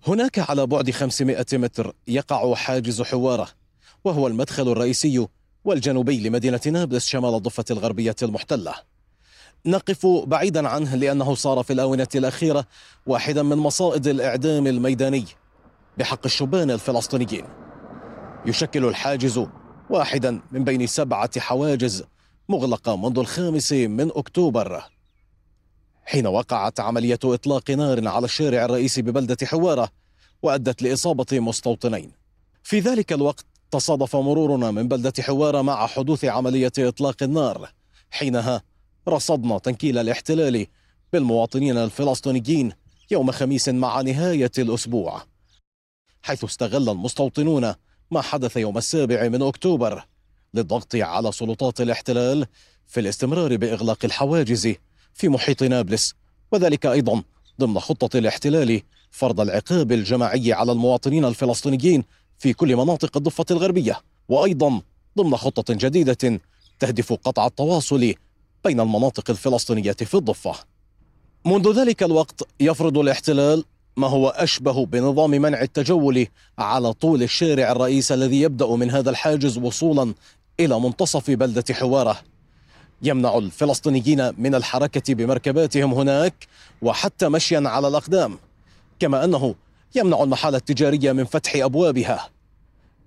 هناك 0.06 0.50
على 0.50 0.66
بعد 0.66 0.90
500 0.90 1.46
متر 1.52 1.94
يقع 2.08 2.54
حاجز 2.54 3.02
حواره 3.02 3.48
وهو 4.04 4.26
المدخل 4.26 4.68
الرئيسي 4.68 5.26
والجنوبي 5.64 6.28
لمدينة 6.28 6.60
نابلس 6.66 7.06
شمال 7.06 7.34
الضفة 7.34 7.64
الغربية 7.70 8.16
المحتلة. 8.22 8.74
نقف 9.66 10.06
بعيدا 10.06 10.68
عنه 10.68 10.94
لأنه 10.94 11.34
صار 11.34 11.62
في 11.62 11.72
الآونة 11.72 12.08
الأخيرة 12.14 12.66
واحدا 13.06 13.42
من 13.42 13.56
مصائد 13.56 14.06
الإعدام 14.06 14.66
الميداني 14.66 15.24
بحق 15.98 16.20
الشبان 16.24 16.70
الفلسطينيين. 16.70 17.44
يشكل 18.46 18.84
الحاجز 18.84 19.46
واحدا 19.90 20.40
من 20.52 20.64
بين 20.64 20.86
سبعة 20.86 21.40
حواجز 21.40 22.04
مغلقة 22.48 22.96
منذ 22.96 23.18
الخامس 23.18 23.72
من 23.72 24.10
أكتوبر. 24.16 24.82
حين 26.04 26.26
وقعت 26.26 26.80
عملية 26.80 27.18
إطلاق 27.24 27.70
نار 27.70 28.08
على 28.08 28.24
الشارع 28.24 28.64
الرئيسي 28.64 29.02
ببلدة 29.02 29.46
حوارة 29.46 29.88
وأدت 30.42 30.82
لإصابة 30.82 31.40
مستوطنين. 31.40 32.12
في 32.62 32.80
ذلك 32.80 33.12
الوقت 33.12 33.44
تصادف 33.70 34.16
مرورنا 34.16 34.70
من 34.70 34.88
بلدة 34.88 35.12
حوارة 35.20 35.62
مع 35.62 35.86
حدوث 35.86 36.24
عملية 36.24 36.72
إطلاق 36.78 37.22
النار. 37.22 37.70
حينها 38.10 38.62
رصدنا 39.08 39.58
تنكيل 39.58 39.98
الاحتلال 39.98 40.66
بالمواطنين 41.12 41.78
الفلسطينيين 41.78 42.72
يوم 43.10 43.30
خميس 43.30 43.68
مع 43.68 44.00
نهاية 44.00 44.52
الأسبوع. 44.58 45.22
حيث 46.22 46.44
استغل 46.44 46.88
المستوطنون 46.88 47.74
ما 48.10 48.20
حدث 48.20 48.56
يوم 48.56 48.78
السابع 48.78 49.28
من 49.28 49.42
أكتوبر 49.42 50.04
للضغط 50.54 50.96
على 50.96 51.32
سلطات 51.32 51.80
الاحتلال 51.80 52.46
في 52.86 53.00
الاستمرار 53.00 53.56
بإغلاق 53.56 54.04
الحواجز 54.04 54.74
في 55.14 55.28
محيط 55.28 55.62
نابلس 55.62 56.14
وذلك 56.52 56.86
أيضا 56.86 57.22
ضمن 57.60 57.80
خطة 57.80 58.18
الاحتلال 58.18 58.82
فرض 59.10 59.40
العقاب 59.40 59.92
الجماعي 59.92 60.52
على 60.52 60.72
المواطنين 60.72 61.24
الفلسطينيين 61.24 62.04
في 62.38 62.52
كل 62.52 62.76
مناطق 62.76 63.16
الضفة 63.16 63.44
الغربية 63.50 64.00
وأيضا 64.28 64.80
ضمن 65.18 65.36
خطة 65.36 65.74
جديدة 65.74 66.40
تهدف 66.78 67.12
قطع 67.12 67.46
التواصل 67.46 68.14
بين 68.64 68.80
المناطق 68.80 69.30
الفلسطينية 69.30 69.92
في 69.92 70.14
الضفة. 70.14 70.54
منذ 71.44 71.80
ذلك 71.80 72.02
الوقت 72.02 72.42
يفرض 72.60 72.98
الاحتلال 72.98 73.64
ما 73.96 74.06
هو 74.06 74.28
أشبه 74.28 74.86
بنظام 74.86 75.30
منع 75.30 75.62
التجول 75.62 76.26
على 76.58 76.92
طول 76.92 77.22
الشارع 77.22 77.72
الرئيس 77.72 78.12
الذي 78.12 78.40
يبدأ 78.40 78.66
من 78.66 78.90
هذا 78.90 79.10
الحاجز 79.10 79.58
وصولا 79.58 80.14
إلى 80.60 80.80
منتصف 80.80 81.30
بلدة 81.30 81.74
حوارة. 81.74 82.16
يمنع 83.02 83.38
الفلسطينيين 83.38 84.32
من 84.38 84.54
الحركة 84.54 85.14
بمركباتهم 85.14 85.94
هناك 85.94 86.46
وحتى 86.82 87.28
مشيا 87.28 87.62
على 87.66 87.88
الأقدام 87.88 88.38
كما 89.00 89.24
أنه 89.24 89.54
يمنع 89.94 90.22
المحال 90.22 90.54
التجارية 90.54 91.12
من 91.12 91.24
فتح 91.24 91.56
أبوابها. 91.56 92.28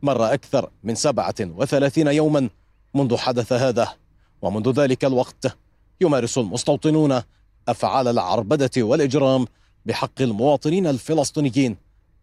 مر 0.02 0.34
أكثر 0.34 0.70
من 0.84 0.96
37 0.96 2.08
يوما 2.08 2.50
منذ 2.94 3.18
حدث 3.18 3.54
هذا. 3.54 3.94
ومنذ 4.42 4.72
ذلك 4.72 5.06
الوقت 5.06 5.58
يمارس 6.02 6.38
المستوطنون 6.38 7.22
أفعال 7.68 8.08
العربدة 8.08 8.72
والإجرام 8.78 9.48
بحق 9.86 10.22
المواطنين 10.22 10.88
الفلسطينيين 10.88 11.78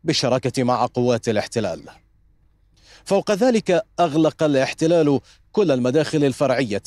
بالشراكه 0.04 0.62
مع 0.62 0.86
قوات 0.86 1.28
الاحتلال. 1.28 1.82
فوق 3.04 3.30
ذلك 3.30 3.84
أغلق 4.00 4.42
الاحتلال 4.42 5.20
كل 5.52 5.70
المداخل 5.70 6.24
الفرعية 6.24 6.82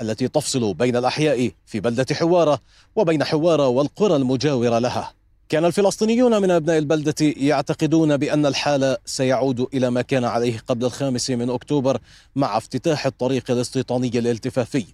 التي 0.00 0.28
تفصل 0.28 0.74
بين 0.74 0.96
الأحياء 0.96 1.50
في 1.66 1.80
بلدة 1.80 2.14
حوارة 2.14 2.60
وبين 2.96 3.24
حوارة 3.24 3.68
والقرى 3.68 4.16
المجاورة 4.16 4.78
لها. 4.78 5.12
كان 5.52 5.64
الفلسطينيون 5.64 6.42
من 6.42 6.50
أبناء 6.50 6.78
البلدة 6.78 7.14
يعتقدون 7.20 8.16
بأن 8.16 8.46
الحال 8.46 8.96
سيعود 9.04 9.60
إلى 9.74 9.90
ما 9.90 10.02
كان 10.02 10.24
عليه 10.24 10.58
قبل 10.58 10.84
الخامس 10.84 11.30
من 11.30 11.50
أكتوبر 11.50 11.98
مع 12.36 12.56
افتتاح 12.56 13.06
الطريق 13.06 13.50
الاستيطاني 13.50 14.08
الالتفافي. 14.08 14.84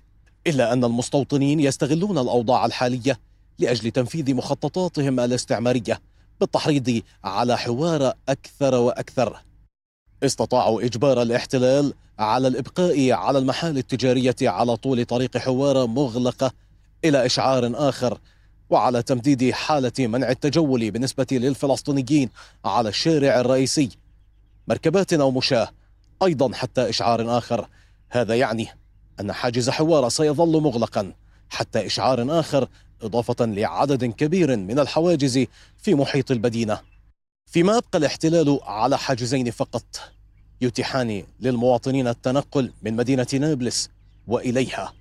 إلا 0.47 0.73
أن 0.73 0.85
المستوطنين 0.85 1.61
يستغلون 1.61 2.19
الأوضاع 2.19 2.67
الحالية 2.67 3.19
لأجل 3.59 3.91
تنفيذ 3.91 4.35
مخططاتهم 4.35 5.21
الاستعمارية 5.21 6.01
بالتحريض 6.41 7.03
على 7.25 7.59
حوار 7.59 8.13
أكثر 8.29 8.75
وأكثر. 8.75 9.43
استطاعوا 10.23 10.83
إجبار 10.83 11.23
الاحتلال 11.23 11.95
على 12.19 12.49
الإبقاء 12.49 13.11
على 13.11 13.39
المحال 13.39 13.79
التجارية 13.79 14.37
على 14.43 14.77
طول 14.77 15.05
طريق 15.05 15.39
حواره 15.39 15.87
مغلقة 15.87 16.53
إلى 17.05 17.27
إشعار 17.27 17.73
آخر 17.75 18.19
وعلى 18.71 19.03
تمديد 19.03 19.51
حالة 19.51 19.93
منع 19.99 20.31
التجول 20.31 20.91
بالنسبة 20.91 21.27
للفلسطينيين 21.33 22.31
على 22.65 22.89
الشارع 22.89 23.41
الرئيسي. 23.41 23.89
مركبات 24.69 25.13
أو 25.13 25.31
مشاة 25.31 25.69
أيضا 26.23 26.55
حتى 26.55 26.89
إشعار 26.89 27.39
آخر. 27.39 27.69
هذا 28.09 28.35
يعني 28.35 28.69
أن 29.21 29.33
حاجز 29.33 29.71
حواره 29.71 30.09
سيظل 30.09 30.63
مغلقا 30.63 31.13
حتى 31.51 31.87
إشعار 31.87 32.41
آخر 32.41 32.69
إضافة 33.03 33.45
لعدد 33.45 34.05
كبير 34.05 34.57
من 34.57 34.79
الحواجز 34.79 35.47
في 35.79 35.95
محيط 35.95 36.31
المدينة. 36.31 36.81
فيما 37.47 37.79
ابقى 37.79 37.99
الاحتلال 37.99 38.61
على 38.63 38.99
حاجزين 38.99 39.51
فقط 39.51 40.01
يتيحان 40.61 41.25
للمواطنين 41.41 42.09
التنقل 42.09 42.73
من 42.83 42.97
مدينة 42.97 43.27
نابلس 43.33 43.91
وإليها. 44.27 44.98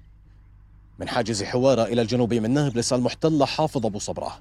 من 0.99 1.09
حاجز 1.09 1.43
حوارة 1.43 1.83
إلى 1.83 2.01
الجنوب 2.01 2.33
من 2.33 2.51
نابلس 2.51 2.93
المحتلة 2.93 3.45
حافظ 3.45 3.85
أبو 3.85 3.99
صبرة. 3.99 4.31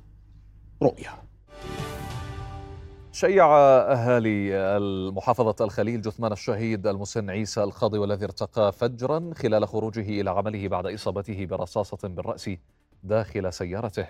رؤيا. 0.83 1.11
شيع 3.13 3.47
أهالي 3.57 4.55
المحافظة 4.57 5.65
الخليل 5.65 6.01
جثمان 6.01 6.33
الشهيد 6.33 6.87
المسن 6.87 7.31
عيسى 7.31 7.63
الخاضي 7.63 7.99
والذي 7.99 8.25
ارتقى 8.25 8.73
فجرا 8.73 9.31
خلال 9.35 9.69
خروجه 9.69 10.21
إلى 10.21 10.31
عمله 10.31 10.69
بعد 10.69 10.87
إصابته 10.87 11.47
برصاصة 11.47 12.09
بالرأس 12.09 12.51
داخل 13.03 13.53
سيارته. 13.53 14.07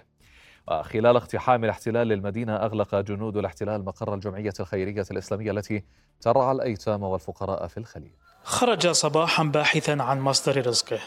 خلال 0.82 1.16
اقتحام 1.16 1.64
الاحتلال 1.64 2.08
للمدينة 2.08 2.56
أغلق 2.56 2.94
جنود 2.94 3.36
الاحتلال 3.36 3.84
مقر 3.84 4.14
الجمعية 4.14 4.52
الخيرية 4.60 5.04
الإسلامية 5.10 5.50
التي 5.50 5.84
ترعى 6.20 6.52
الأيتام 6.52 7.02
والفقراء 7.02 7.66
في 7.66 7.76
الخليل. 7.76 8.12
خرج 8.42 8.88
صباحا 8.88 9.44
باحثا 9.44 10.02
عن 10.02 10.20
مصدر 10.20 10.66
رزقه. 10.66 11.00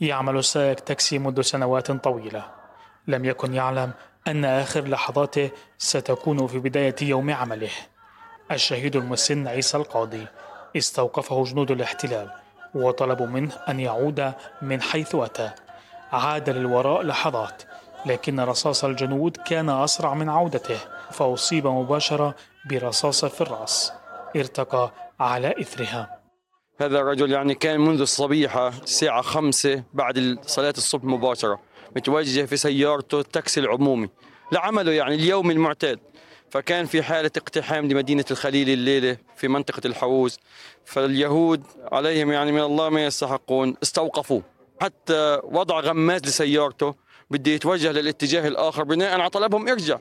يعمل 0.00 0.44
سائق 0.44 0.74
تاكسي 0.74 1.18
منذ 1.18 1.40
سنوات 1.40 1.92
طويلة. 1.92 2.44
لم 3.06 3.24
يكن 3.24 3.54
يعلم 3.54 3.92
أن 4.28 4.44
آخر 4.44 4.88
لحظاته 4.88 5.50
ستكون 5.78 6.46
في 6.46 6.58
بداية 6.58 6.94
يوم 7.02 7.30
عمله. 7.30 7.70
الشهيد 8.50 8.96
المسن 8.96 9.48
عيسى 9.48 9.76
القاضي 9.76 10.26
استوقفه 10.76 11.44
جنود 11.44 11.70
الاحتلال 11.70 12.30
وطلبوا 12.74 13.26
منه 13.26 13.52
أن 13.68 13.80
يعود 13.80 14.32
من 14.62 14.82
حيث 14.82 15.14
أتى. 15.14 15.50
عاد 16.12 16.50
للوراء 16.50 17.02
لحظات 17.02 17.62
لكن 18.06 18.40
رصاص 18.40 18.84
الجنود 18.84 19.36
كان 19.36 19.70
أسرع 19.70 20.14
من 20.14 20.28
عودته 20.28 20.78
فأصيب 21.10 21.66
مباشرة 21.66 22.34
برصاصة 22.70 23.28
في 23.28 23.40
الرأس 23.40 23.92
ارتقى 24.36 24.90
على 25.20 25.54
إثرها. 25.60 26.17
هذا 26.80 26.98
الرجل 26.98 27.32
يعني 27.32 27.54
كان 27.54 27.80
منذ 27.80 28.00
الصبيحة 28.00 28.68
الساعة 28.68 29.22
خمسة 29.22 29.82
بعد 29.94 30.38
صلاة 30.46 30.74
الصبح 30.76 31.04
مباشرة 31.04 31.60
متوجه 31.96 32.44
في 32.44 32.56
سيارته 32.56 33.20
التاكسي 33.20 33.60
العمومي 33.60 34.08
لعمله 34.52 34.92
يعني 34.92 35.14
اليوم 35.14 35.50
المعتاد. 35.50 35.98
فكان 36.50 36.86
في 36.86 37.02
حالة 37.02 37.30
اقتحام 37.36 37.88
لمدينة 37.88 38.24
الخليل 38.30 38.70
الليلة 38.70 39.16
في 39.36 39.48
منطقة 39.48 39.80
الحوز. 39.84 40.38
فاليهود 40.84 41.62
عليهم 41.92 42.32
يعني 42.32 42.52
من 42.52 42.60
الله 42.60 42.88
ما 42.88 43.04
يستحقون 43.04 43.76
استوقفوه. 43.82 44.42
حتى 44.80 45.40
وضع 45.44 45.80
غماز 45.80 46.22
لسيارته 46.22 46.94
بده 47.30 47.52
يتوجه 47.52 47.92
للاتجاه 47.92 48.48
الآخر 48.48 48.84
بناء 48.84 49.20
على 49.20 49.30
طلبهم 49.30 49.68
ارجع. 49.68 49.98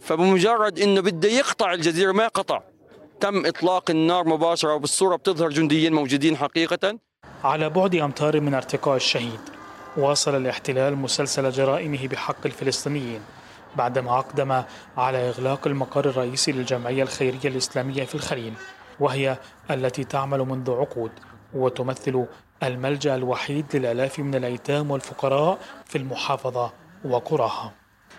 فبمجرد 0.00 0.78
إنه 0.78 1.00
بده 1.00 1.28
يقطع 1.28 1.72
الجزيرة 1.72 2.12
ما 2.12 2.28
قطع. 2.28 2.62
تم 3.20 3.46
إطلاق 3.46 3.90
النار 3.90 4.28
مباشرة 4.28 4.74
وبالصورة 4.74 5.16
بتظهر 5.16 5.48
جنديين 5.48 5.92
موجودين 5.92 6.36
حقيقة. 6.36 6.98
على 7.44 7.70
بعد 7.70 7.94
أمتار 7.94 8.40
من 8.40 8.54
ارتقاء 8.54 8.96
الشهيد 8.96 9.40
واصل 9.96 10.36
الاحتلال 10.36 10.96
مسلسل 10.96 11.50
جرائمه 11.50 12.08
بحق 12.08 12.46
الفلسطينيين 12.46 13.20
بعدما 13.76 14.18
أقدم 14.18 14.62
على 14.96 15.28
إغلاق 15.28 15.66
المقر 15.66 16.08
الرئيسي 16.08 16.52
للجمعية 16.52 17.02
الخيرية 17.02 17.44
الإسلامية 17.44 18.04
في 18.04 18.14
الخليل 18.14 18.54
وهي 19.00 19.36
التي 19.70 20.04
تعمل 20.04 20.38
منذ 20.38 20.70
عقود 20.70 21.10
وتمثل 21.54 22.26
الملجأ 22.62 23.14
الوحيد 23.14 23.76
للآلاف 23.76 24.18
من 24.18 24.34
الأيتام 24.34 24.90
والفقراء 24.90 25.58
في 25.86 25.98
المحافظة 25.98 26.72
وقراها 27.04 27.72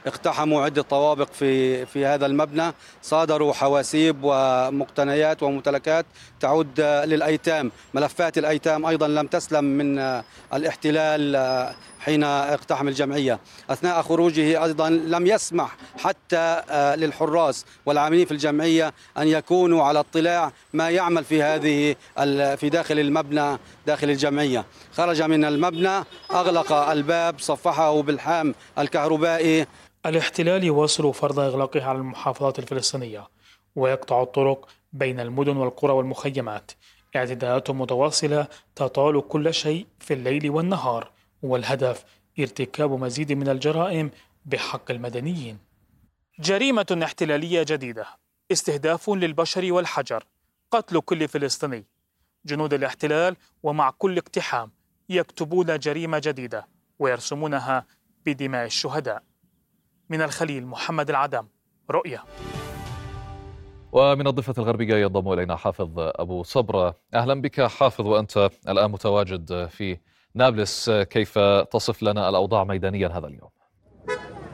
اقتحموا 0.08 0.64
عدة 0.64 0.82
طوابق 0.82 1.32
في 1.32 1.86
في 1.86 2.06
هذا 2.06 2.26
المبنى 2.26 2.74
صادروا 3.02 3.54
حواسيب 3.54 4.18
ومقتنيات 4.24 5.44
وممتلكات 5.44 6.06
تعود 6.40 6.82
للأيتام 6.82 7.72
ملفات 7.94 8.38
الأيتام 8.38 8.86
أيضا 8.86 9.08
لم 9.08 9.28
تسلم 9.28 9.64
من 9.64 10.22
الاحتلال 10.54 11.36
حين 12.00 12.24
اقتحم 12.24 12.88
الجمعية. 12.88 13.40
أثناء 13.70 14.02
خروجه 14.02 14.64
أيضا 14.64 14.90
لم 14.90 15.28
يسمح 15.28 15.78
حتى 15.98 16.62
للحراس 16.96 17.66
والعاملين 17.86 18.26
في 18.26 18.32
الجمعية 18.32 18.94
أن 19.18 19.28
يكونوا 19.28 19.84
على 19.84 20.00
اطلاع 20.00 20.52
ما 20.74 20.90
يعمل 20.90 21.24
في 21.24 21.44
هذه 21.44 21.96
في 22.56 22.70
داخل 22.70 23.00
المبنى 23.00 23.58
داخل 23.88 24.10
الجمعية. 24.10 24.66
خرج 24.94 25.22
من 25.22 25.46
المبنى 25.46 26.04
أغلق 26.32 26.72
الباب 26.72 27.40
صفحه 27.40 28.02
بالحام 28.02 28.56
الكهربائي. 28.78 29.66
الاحتلال 30.06 30.64
يواصل 30.64 31.14
فرض 31.14 31.40
إغلاقه 31.40 31.84
على 31.84 31.98
المحافظات 31.98 32.60
الفلسطينية 32.60 33.28
ويقطع 33.76 34.22
الطرق 34.22 34.68
بين 34.94 35.20
المدن 35.20 35.58
والقرى 35.58 35.94
والمخيمات. 35.94 36.72
اعتداءات 37.16 37.72
متواصلة 37.72 38.48
تطال 38.76 39.28
كل 39.28 39.54
شيء 39.54 39.86
في 40.00 40.14
الليل 40.14 40.50
والنهار. 40.50 41.12
والهدف 41.41 42.06
ارتكاب 42.39 42.91
مزيد 42.91 43.32
من 43.32 43.49
الجرائم 43.49 44.12
بحق 44.45 44.91
المدنيين. 44.91 45.58
جريمة 46.39 46.99
احتلالية 47.04 47.65
جديدة. 47.67 48.06
استهداف 48.52 49.10
للبشر 49.10 49.73
والحجر. 49.73 50.23
قتل 50.71 50.99
كل 50.99 51.28
فلسطيني. 51.28 51.86
جنود 52.45 52.73
الاحتلال 52.73 53.36
ومع 53.63 53.89
كل 53.89 54.17
اقتحام 54.17 54.71
يكتبون 55.10 55.80
جريمة 55.80 56.21
جديدة 56.23 56.67
ويرسمونها 56.99 57.86
بدماء 58.25 58.65
الشهداء. 58.65 59.23
من 60.10 60.21
الخليل 60.21 60.65
محمد 60.65 61.10
العدم 61.10 61.47
رؤية 61.91 62.23
ومن 63.91 64.28
الضفة 64.28 64.54
الغربية 64.58 64.95
ينضم 64.95 65.34
إلينا 65.34 65.56
حافظ 65.56 65.89
أبو 65.97 66.43
صبرة. 66.43 66.99
أهلا 67.13 67.41
بك 67.41 67.62
حافظ 67.62 68.08
وأنت 68.08 68.49
الآن 68.69 68.91
متواجد 68.91 69.67
في 69.67 69.97
نابلس 70.36 70.89
كيف 70.89 71.39
تصف 71.72 72.04
لنا 72.04 72.30
الأوضاع 72.30 72.63
ميدانيا 72.63 73.08
هذا 73.08 73.28
اليوم؟ 73.28 73.50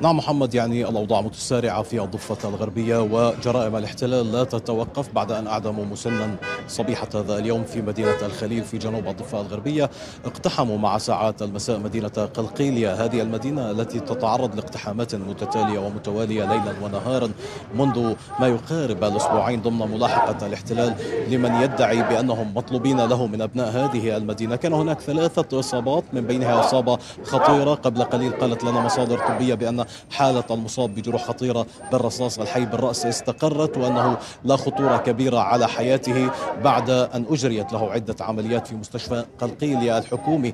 نعم 0.02 0.18
محمد 0.18 0.54
يعني 0.54 0.90
الأوضاع 0.90 1.22
متسارعة 1.22 1.82
في 1.82 2.02
الضفة 2.02 2.50
الغربية 2.50 3.02
وجرائم 3.02 3.76
الاحتلال 3.76 4.32
لا 4.32 4.44
تتوقف 4.44 5.10
بعد 5.14 5.32
أن 5.32 5.48
أعدموا 5.48 5.86
مسنا 5.86 6.36
صبيحة 6.68 7.08
هذا 7.16 7.38
اليوم 7.38 7.64
في 7.64 7.82
مدينة 7.82 8.26
الخليل 8.26 8.64
في 8.64 8.78
جنوب 8.78 9.08
الضفة 9.08 9.42
الغربية. 9.42 9.90
اقتحموا 10.26 10.78
مع 10.78 10.98
ساعات 10.98 11.42
المساء 11.42 11.80
مدينة 11.80 12.08
قلقيلية. 12.08 13.06
هذه 13.06 13.22
المدينة 13.22 13.72
التي 13.72 14.00
تتعرض 14.00 14.56
لاقتحامات 14.56 15.16
متتالية 15.16 15.80
ومتوالية 15.80 16.46
ليلا 16.46 16.74
ونهارا 16.84 17.32
منذ 17.76 18.14
ما 18.40 18.48
يقارب 18.48 19.04
الأسبوعين 19.04 19.62
ضمن 19.62 19.92
ملاحقة 19.92 20.48
الاحتلال 20.48 20.96
لمن 21.30 21.62
يدعي 21.62 22.04
بأنهم 22.04 22.54
مطلوبين 22.56 23.02
له 23.02 23.28
من 23.28 23.42
أبناء 23.42 23.70
هذه 23.70 24.18
المدينة. 24.18 24.56
كان 24.56 24.74
هناك 24.74 25.00
ثلاثة 25.00 25.60
إصابات 25.60 26.04
من 26.14 26.22
بينها 26.22 26.60
إصابة 26.60 26.98
خطيرة. 27.24 27.74
قبل 27.74 28.04
قليل 28.04 28.32
قالت 28.32 28.64
لنا 28.64 28.82
مصادر 28.82 29.18
طبية 29.28 29.54
بأن 29.54 29.85
حالة 30.12 30.44
المصاب 30.52 30.96
بجروح 30.96 31.24
خطيرة 31.26 31.66
بالرصاص 31.92 32.40
الحي 32.40 32.66
بالرأس 32.66 33.06
استقرت 33.06 33.78
وأنه 33.78 34.18
لا 34.44 34.56
خطورة 34.56 34.98
كبيرة 34.98 35.40
على 35.40 35.68
حياته 35.68 36.30
بعد 36.64 36.90
أن 36.90 37.26
أجريت 37.30 37.74
له 37.74 37.92
عدة 37.92 38.16
عمليات 38.22 38.68
في 38.68 38.76
مستشفى 38.76 39.24
قلقيلية 39.42 39.98
الحكومي. 39.98 40.54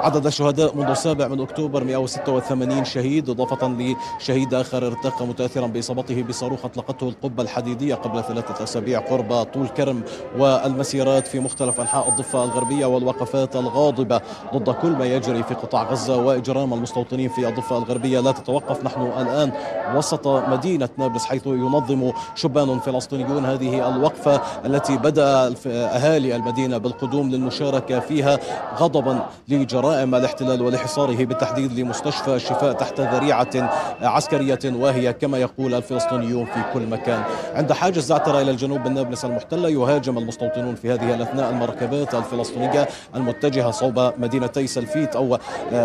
عدد 0.00 0.26
الشهداء 0.26 0.76
منذ 0.76 0.90
السابع 0.90 1.28
من 1.28 1.40
أكتوبر 1.40 1.84
186 1.84 2.84
شهيد 2.84 3.30
إضافة 3.30 3.94
لشهيد 4.20 4.54
آخر 4.54 4.86
ارتقى 4.86 5.26
متأثرا 5.26 5.66
بإصابته 5.66 6.22
بصاروخ 6.22 6.64
أطلقته 6.64 7.08
القبة 7.08 7.42
الحديدية 7.42 7.94
قبل 7.94 8.22
ثلاثة 8.24 8.64
أسابيع 8.64 9.00
قرب 9.00 9.42
طول 9.42 9.68
كرم. 9.68 10.02
والمسيرات 10.38 11.26
في 11.26 11.40
مختلف 11.40 11.80
أنحاء 11.80 12.08
الضفة 12.08 12.44
الغربية 12.44 12.86
والوقفات 12.86 13.56
الغاضبة 13.56 14.20
ضد 14.54 14.70
كل 14.70 14.90
ما 14.90 15.04
يجري 15.04 15.42
في 15.42 15.54
قطاع 15.54 15.82
غزة 15.82 16.16
وإجرام 16.16 16.74
المستوطنين 16.74 17.28
في 17.28 17.48
الضفة 17.48 17.78
الغربية 17.78 18.20
لا 18.20 18.32
تتوقف 18.32 18.59
نحن 18.84 19.02
الآن 19.02 19.52
وسط 19.96 20.26
مدينة 20.26 20.88
نابلس 20.98 21.24
حيث 21.24 21.46
ينظم 21.46 22.12
شبان 22.34 22.78
فلسطينيون 22.78 23.46
هذه 23.46 23.88
الوقفة 23.88 24.40
التي 24.64 24.96
بدأ 24.96 25.54
أهالي 25.66 26.36
المدينة 26.36 26.78
بالقدوم 26.78 27.30
للمشاركة 27.30 28.00
فيها 28.00 28.38
غضبا 28.78 29.26
لجرائم 29.48 30.14
الاحتلال 30.14 30.62
ولحصاره 30.62 31.24
بالتحديد 31.24 31.78
لمستشفى 31.78 32.34
الشفاء 32.34 32.72
تحت 32.72 33.00
ذريعة 33.00 33.70
عسكرية 34.02 34.58
واهية 34.64 35.10
كما 35.10 35.38
يقول 35.38 35.74
الفلسطينيون 35.74 36.44
في 36.44 36.62
كل 36.74 36.86
مكان. 36.86 37.22
عند 37.54 37.72
حاجز 37.72 38.04
زعتر 38.04 38.40
إلى 38.40 38.50
الجنوب 38.50 38.88
من 38.88 38.94
نابلس 38.94 39.24
المحتلة 39.24 39.68
يهاجم 39.68 40.18
المستوطنون 40.18 40.74
في 40.74 40.92
هذه 40.92 41.14
الأثناء 41.14 41.50
المركبات 41.50 42.14
الفلسطينية 42.14 42.88
المتجهة 43.14 43.70
صوب 43.70 44.12
مدينتي 44.18 44.66
سلفيت 44.66 45.16
أو 45.16 45.38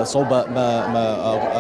صوب 0.04 0.44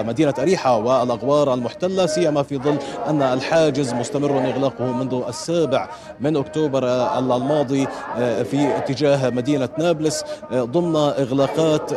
مدينة 0.08 0.34
أريحة 0.39 0.78
والأغوار 1.09 1.53
المحتلة 1.53 2.05
سيما 2.05 2.43
في 2.43 2.57
ظل 2.57 2.77
أن 3.07 3.21
الحاجز 3.21 3.93
مستمر 3.93 4.37
إغلاقه 4.37 4.83
منذ 4.83 5.21
السابع 5.27 5.89
من 6.19 6.37
أكتوبر 6.37 6.83
الماضي 7.19 7.87
في 8.17 8.77
اتجاه 8.77 9.29
مدينة 9.29 9.69
نابلس 9.77 10.23
ضمن 10.53 10.95
إغلاقات 10.95 11.91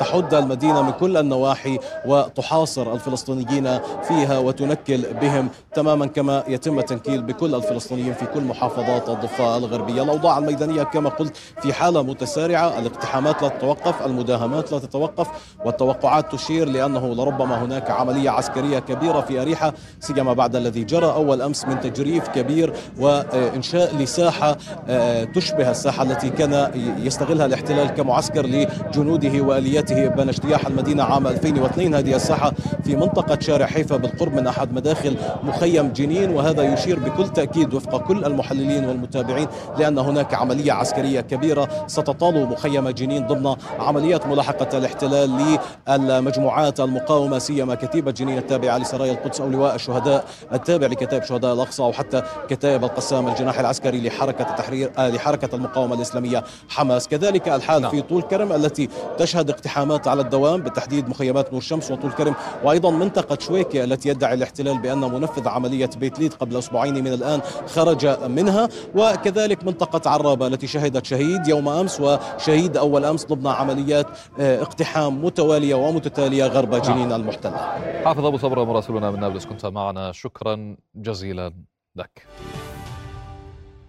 تحد 0.00 0.34
المدينة 0.34 0.82
من 0.82 0.90
كل 0.92 1.16
النواحي 1.16 1.78
وتحاصر 2.06 2.92
الفلسطينيين 2.92 3.78
فيها 4.02 4.38
وتنكل 4.38 5.14
بهم 5.20 5.48
تماما 5.74 6.06
كما 6.06 6.44
يتم 6.48 6.78
التنكيل 6.78 7.22
بكل 7.22 7.54
الفلسطينيين 7.54 8.14
في 8.14 8.26
كل 8.26 8.40
محافظات 8.44 9.08
الضفة 9.08 9.56
الغربية. 9.56 10.02
الأوضاع 10.02 10.38
الميدانية 10.38 10.82
كما 10.82 11.10
قلت 11.10 11.36
في 11.62 11.72
حالة 11.72 12.02
متسارعة 12.02 12.78
الاقتحامات 12.78 13.42
لا 13.42 13.48
تتوقف 13.48 14.06
المداهمات 14.06 14.72
لا 14.72 14.78
تتوقف 14.78 15.28
والتوقعات 15.64 16.32
تشير 16.32 16.68
لأنه 16.68 17.14
لربما 17.14 17.64
هناك 17.64 17.90
عملية 17.90 18.30
عسكرية 18.30 18.53
كبيرة 18.58 19.20
في 19.20 19.42
أريحة 19.42 19.72
سيما 20.00 20.32
بعد 20.32 20.56
الذي 20.56 20.84
جرى 20.84 21.06
أول 21.06 21.42
أمس 21.42 21.64
من 21.64 21.80
تجريف 21.80 22.28
كبير 22.28 22.72
وإنشاء 23.00 23.96
لساحة 23.96 24.56
آه، 24.88 25.24
تشبه 25.24 25.70
الساحة 25.70 26.02
التي 26.02 26.30
كان 26.30 26.70
يستغلها 27.02 27.46
الاحتلال 27.46 27.88
كمعسكر 27.88 28.46
لجنوده 28.46 29.40
وآلياته. 29.40 30.08
بين 30.08 30.28
اجتياح 30.28 30.66
المدينة 30.66 31.02
عام 31.02 31.26
2002 31.26 31.94
هذه 31.94 32.16
الساحة 32.16 32.52
في 32.84 32.96
منطقة 32.96 33.38
شارع 33.40 33.66
حيفا 33.66 33.96
بالقرب 33.96 34.34
من 34.34 34.46
أحد 34.46 34.72
مداخل 34.72 35.16
مخيم 35.42 35.92
جنين 35.92 36.30
وهذا 36.30 36.62
يشير 36.62 36.98
بكل 36.98 37.28
تأكيد 37.28 37.74
وفق 37.74 37.96
كل 38.06 38.24
المحللين 38.24 38.84
والمتابعين 38.84 39.46
لأن 39.78 39.98
هناك 39.98 40.34
عملية 40.34 40.72
عسكرية 40.72 41.20
كبيرة 41.20 41.68
ستطال 41.86 42.46
مخيم 42.46 42.88
جنين 42.88 43.26
ضمن 43.26 43.56
عمليات 43.78 44.26
ملاحقة 44.26 44.78
الاحتلال 44.78 45.58
للمجموعات 45.88 46.80
المقاومة 46.80 47.38
سيما 47.38 47.74
كتيبة 47.74 48.10
جنين 48.10 48.38
التابعة 48.44 48.78
لسرايا 48.78 49.12
القدس 49.12 49.40
أو 49.40 49.48
لواء 49.48 49.74
الشهداء 49.74 50.24
التابع 50.52 50.86
لكتائب 50.86 51.22
شهداء 51.22 51.54
الأقصى 51.54 51.82
أو 51.82 51.92
حتى 51.92 52.22
كتائب 52.48 52.84
القسام 52.84 53.28
الجناح 53.28 53.58
العسكري 53.58 54.00
لحركة 54.00 54.50
التحرير 54.50 54.90
آه، 54.98 55.08
لحركة 55.08 55.56
المقاومة 55.56 55.94
الإسلامية 55.94 56.44
حماس 56.68 57.08
كذلك 57.08 57.48
الحال 57.48 57.82
نعم. 57.82 57.90
في 57.90 58.02
طول 58.02 58.22
كرم 58.22 58.52
التي 58.52 58.88
تشهد 59.18 59.50
اقتحامات 59.50 60.08
على 60.08 60.22
الدوام 60.22 60.60
بالتحديد 60.60 61.08
مخيمات 61.08 61.52
نور 61.52 61.58
الشمس 61.58 61.90
وطول 61.90 62.12
كرم 62.12 62.34
وأيضا 62.64 62.90
منطقة 62.90 63.38
شويكة 63.40 63.84
التي 63.84 64.08
يدعي 64.08 64.34
الاحتلال 64.34 64.78
بأن 64.78 65.00
منفذ 65.00 65.48
عملية 65.48 65.90
بيت 65.96 66.18
ليد 66.18 66.34
قبل 66.34 66.58
أسبوعين 66.58 66.94
من 66.94 67.12
الآن 67.12 67.40
خرج 67.74 68.06
منها 68.28 68.68
وكذلك 68.94 69.64
منطقة 69.64 70.10
عرابة 70.10 70.46
التي 70.46 70.66
شهدت 70.66 71.06
شهيد 71.06 71.48
يوم 71.48 71.68
أمس 71.68 72.00
وشهيد 72.00 72.76
أول 72.76 73.04
أمس 73.04 73.26
ضمن 73.26 73.46
عمليات 73.46 74.06
آه، 74.38 74.62
اقتحام 74.62 75.24
متوالية 75.24 75.74
ومتتالية 75.74 76.44
غرب 76.44 76.74
نعم. 76.74 76.82
جنين 76.82 77.12
المحتلة 77.12 77.56
حافظ 78.04 78.26
أبو 78.34 78.42
صبرة 78.42 78.64
مراسلنا 78.64 79.10
من 79.10 79.20
نابلس 79.20 79.46
كنت 79.46 79.66
معنا. 79.66 80.12
شكرا 80.12 80.76
جزيلا 80.94 81.52
لك. 81.96 82.26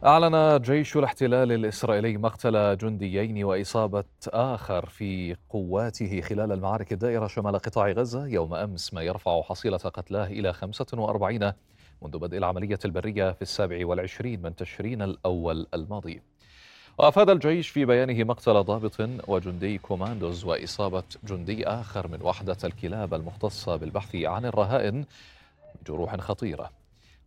أعلن 0.05 0.61
جيش 0.61 0.97
الاحتلال 0.97 1.51
الإسرائيلي 1.51 2.17
مقتل 2.17 2.77
جنديين 2.77 3.43
وإصابة 3.43 4.03
آخر 4.27 4.85
في 4.85 5.35
قواته 5.49 6.21
خلال 6.21 6.51
المعارك 6.51 6.93
الدائرة 6.93 7.27
شمال 7.27 7.59
قطاع 7.59 7.91
غزة. 7.91 8.27
يوم 8.27 8.53
أمس 8.53 8.93
ما 8.93 9.01
يرفع 9.01 9.41
حصيلة 9.41 9.77
قتلاه 9.77 10.27
إلى 10.27 10.53
45 10.53 11.53
منذ 12.01 12.17
بدء 12.17 12.37
العملية 12.37 12.79
البرية 12.85 13.31
في 13.31 13.41
السابع 13.41 13.85
والعشرين 13.85 14.41
من 14.41 14.55
تشرين 14.55 15.01
الأول 15.01 15.67
الماضي. 15.73 16.21
وأفاد 16.97 17.29
الجيش 17.29 17.69
في 17.69 17.85
بيانه 17.85 18.23
مقتل 18.23 18.63
ضابط 18.63 19.09
وجندي 19.27 19.77
كوماندوز 19.77 20.45
وإصابة 20.45 21.03
جندي 21.23 21.67
آخر 21.67 22.07
من 22.07 22.21
وحدة 22.21 22.57
الكلاب 22.63 23.13
المختصة 23.13 23.75
بالبحث 23.75 24.15
عن 24.15 24.45
الرهائن 24.45 25.05
بجروح 25.81 26.15
خطيرة. 26.15 26.69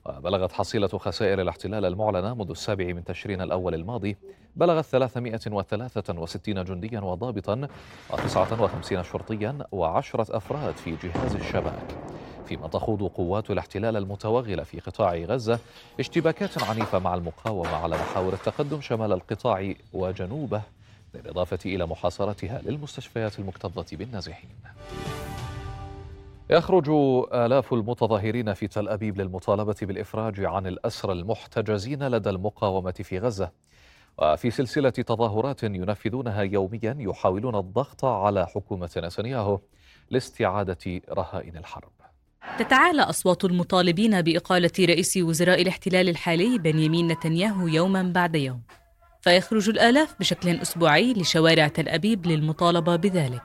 وبلغت 0.06 0.52
حصيلة 0.52 0.88
خسائر 0.88 1.40
الاحتلال 1.40 1.84
المعلنة 1.84 2.34
منذ 2.34 2.50
السابع 2.50 2.84
من 2.84 3.04
تشرين 3.04 3.40
الأول 3.40 3.74
الماضي 3.74 4.16
بلغت 4.56 4.84
363 4.84 6.64
جنديا 6.64 7.00
وضابطا 7.00 7.68
و59 8.12 9.02
شرطيا 9.02 9.58
وعشرة 9.72 10.36
أفراد 10.36 10.76
في 10.76 10.96
جهاز 11.02 11.34
الشباك. 11.34 12.17
فيما 12.48 12.68
تخوض 12.68 13.02
قوات 13.02 13.50
الاحتلال 13.50 13.96
المتوغلة 13.96 14.62
في 14.62 14.80
قطاع 14.80 15.14
غزة 15.14 15.58
اشتباكات 16.00 16.62
عنيفة 16.62 16.98
مع 16.98 17.14
المقاومة 17.14 17.76
على 17.76 17.96
محاور 17.96 18.32
التقدم 18.32 18.80
شمال 18.80 19.12
القطاع 19.12 19.74
وجنوبه 19.92 20.62
بالإضافة 21.14 21.58
إلى 21.66 21.86
محاصرتها 21.86 22.62
للمستشفيات 22.64 23.38
المكتظة 23.38 23.96
بالنازحين. 23.96 24.50
يخرج 26.50 26.90
آلاف 27.32 27.72
المتظاهرين 27.74 28.54
في 28.54 28.66
تل 28.66 28.88
أبيب 28.88 29.20
للمطالبة 29.20 29.76
بالإفراج 29.82 30.44
عن 30.44 30.66
الأسرى 30.66 31.12
المحتجزين 31.12 32.08
لدى 32.08 32.30
المقاومة 32.30 32.90
في 32.92 33.18
غزة. 33.18 33.50
وفي 34.18 34.50
سلسلة 34.50 34.90
تظاهرات 34.90 35.62
ينفذونها 35.62 36.42
يوميا 36.42 36.96
يحاولون 36.98 37.54
الضغط 37.54 38.04
على 38.04 38.46
حكومة 38.46 38.90
نتنياهو 38.96 39.58
لاستعادة 40.10 41.00
رهائن 41.10 41.56
الحرب. 41.56 41.97
تتعالى 42.58 43.02
أصوات 43.02 43.44
المطالبين 43.44 44.22
بإقالة 44.22 44.70
رئيس 44.80 45.16
وزراء 45.16 45.62
الاحتلال 45.62 46.08
الحالي 46.08 46.58
بنيامين 46.58 47.08
نتنياهو 47.08 47.66
يوما 47.66 48.02
بعد 48.02 48.34
يوم. 48.34 48.62
فيخرج 49.20 49.68
الآلاف 49.68 50.14
بشكل 50.20 50.48
أسبوعي 50.48 51.12
لشوارع 51.12 51.68
تل 51.68 51.88
أبيب 51.88 52.26
للمطالبة 52.26 52.96
بذلك. 52.96 53.42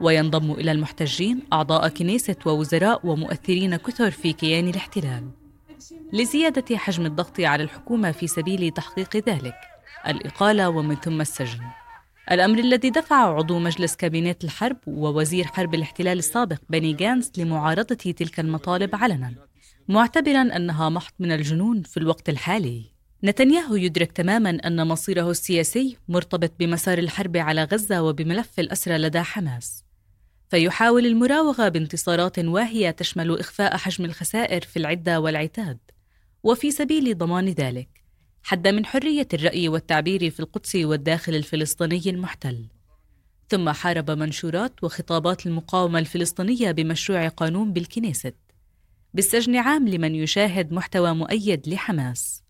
وينضم 0.00 0.52
إلى 0.52 0.72
المحتجين 0.72 1.42
أعضاء 1.52 1.88
كنيسة 1.88 2.36
ووزراء 2.46 3.06
ومؤثرين 3.06 3.76
كثر 3.76 4.10
في 4.10 4.32
كيان 4.32 4.68
الاحتلال. 4.68 5.30
لزيادة 6.12 6.76
حجم 6.76 7.06
الضغط 7.06 7.40
على 7.40 7.62
الحكومة 7.62 8.12
في 8.12 8.26
سبيل 8.26 8.70
تحقيق 8.70 9.16
ذلك 9.16 9.56
الإقالة 10.08 10.68
ومن 10.68 10.96
ثم 10.96 11.20
السجن. 11.20 11.60
الأمر 12.30 12.58
الذي 12.58 12.90
دفع 12.90 13.36
عضو 13.36 13.58
مجلس 13.58 13.96
كابينت 13.96 14.44
الحرب 14.44 14.76
ووزير 14.86 15.44
حرب 15.44 15.74
الاحتلال 15.74 16.18
السابق 16.18 16.58
بني 16.68 16.92
جانس 16.92 17.32
لمعارضة 17.36 17.94
تلك 17.94 18.40
المطالب 18.40 18.96
علنا 18.96 19.34
معتبرا 19.88 20.42
أنها 20.42 20.88
محض 20.88 21.12
من 21.18 21.32
الجنون 21.32 21.82
في 21.82 21.96
الوقت 21.96 22.28
الحالي. 22.28 22.82
نتنياهو 23.24 23.74
يدرك 23.74 24.12
تماما 24.12 24.50
أن 24.50 24.86
مصيره 24.86 25.30
السياسي 25.30 25.96
مرتبط 26.08 26.52
بمسار 26.58 26.98
الحرب 26.98 27.36
على 27.36 27.64
غزة 27.64 28.02
وبملف 28.02 28.60
الأسرى 28.60 28.98
لدى 28.98 29.20
حماس. 29.20 29.84
فيحاول 30.48 31.06
المراوغة 31.06 31.68
بانتصارات 31.68 32.38
واهية 32.38 32.90
تشمل 32.90 33.38
إخفاء 33.40 33.76
حجم 33.76 34.04
الخسائر 34.04 34.60
في 34.60 34.76
العدة 34.76 35.20
والعتاد 35.20 35.78
وفي 36.42 36.70
سبيل 36.70 37.18
ضمان 37.18 37.48
ذلك. 37.48 37.99
حد 38.42 38.68
من 38.68 38.86
حرية 38.86 39.28
الرأي 39.34 39.68
والتعبير 39.68 40.30
في 40.30 40.40
القدس 40.40 40.74
والداخل 40.76 41.34
الفلسطيني 41.34 42.02
المحتل. 42.06 42.66
ثم 43.48 43.70
حارب 43.70 44.10
منشورات 44.10 44.84
وخطابات 44.84 45.46
المقاومة 45.46 45.98
الفلسطينية 45.98 46.70
بمشروع 46.70 47.28
قانون 47.28 47.72
بالكنيست. 47.72 48.34
بالسجن 49.14 49.56
عام 49.56 49.88
لمن 49.88 50.14
يشاهد 50.14 50.72
محتوى 50.72 51.14
مؤيد 51.14 51.68
لحماس. 51.68 52.42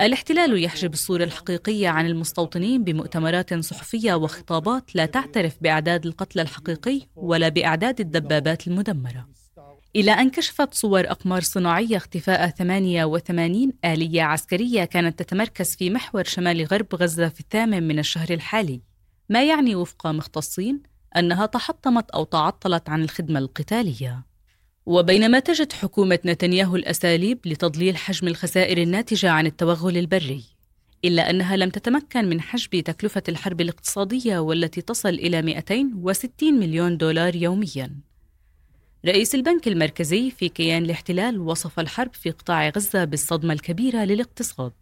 الاحتلال 0.00 0.64
يحجب 0.64 0.92
الصورة 0.92 1.24
الحقيقية 1.24 1.88
عن 1.88 2.06
المستوطنين 2.06 2.84
بمؤتمرات 2.84 3.54
صحفية 3.54 4.14
وخطابات 4.14 4.96
لا 4.96 5.06
تعترف 5.06 5.56
بأعداد 5.60 6.06
القتلى 6.06 6.42
الحقيقي 6.42 7.00
ولا 7.16 7.48
بأعداد 7.48 8.00
الدبابات 8.00 8.66
المدمرة. 8.66 9.39
إلى 9.96 10.10
أن 10.10 10.30
كشفت 10.30 10.74
صور 10.74 11.00
أقمار 11.10 11.40
صناعية 11.40 11.96
اختفاء 11.96 12.50
88 12.50 13.72
آلية 13.84 14.22
عسكرية 14.22 14.84
كانت 14.84 15.18
تتمركز 15.18 15.76
في 15.76 15.90
محور 15.90 16.24
شمال 16.24 16.64
غرب 16.64 16.94
غزة 16.94 17.28
في 17.28 17.40
الثامن 17.40 17.88
من 17.88 17.98
الشهر 17.98 18.30
الحالي. 18.30 18.80
ما 19.28 19.44
يعني 19.44 19.74
وفق 19.74 20.06
مختصين 20.06 20.82
أنها 21.16 21.46
تحطمت 21.46 22.10
أو 22.10 22.24
تعطلت 22.24 22.88
عن 22.88 23.02
الخدمة 23.02 23.38
القتالية. 23.38 24.26
وبينما 24.86 25.38
تجد 25.38 25.72
حكومة 25.72 26.18
نتنياهو 26.26 26.76
الأساليب 26.76 27.38
لتضليل 27.44 27.96
حجم 27.96 28.28
الخسائر 28.28 28.78
الناتجة 28.78 29.30
عن 29.30 29.46
التوغل 29.46 29.96
البري 29.96 30.44
إلا 31.04 31.30
أنها 31.30 31.56
لم 31.56 31.70
تتمكن 31.70 32.24
من 32.24 32.40
حجب 32.40 32.80
تكلفة 32.80 33.22
الحرب 33.28 33.60
الاقتصادية 33.60 34.38
والتي 34.38 34.80
تصل 34.80 35.08
إلى 35.08 35.42
260 35.42 36.54
مليون 36.54 36.96
دولار 36.96 37.36
يومياً. 37.36 38.09
رئيس 39.06 39.34
البنك 39.34 39.68
المركزي 39.68 40.30
في 40.30 40.48
كيان 40.48 40.84
الاحتلال 40.84 41.40
وصف 41.40 41.80
الحرب 41.80 42.14
في 42.14 42.30
قطاع 42.30 42.68
غزة 42.68 43.04
بالصدمة 43.04 43.52
الكبيرة 43.52 44.04
للاقتصاد. 44.04 44.72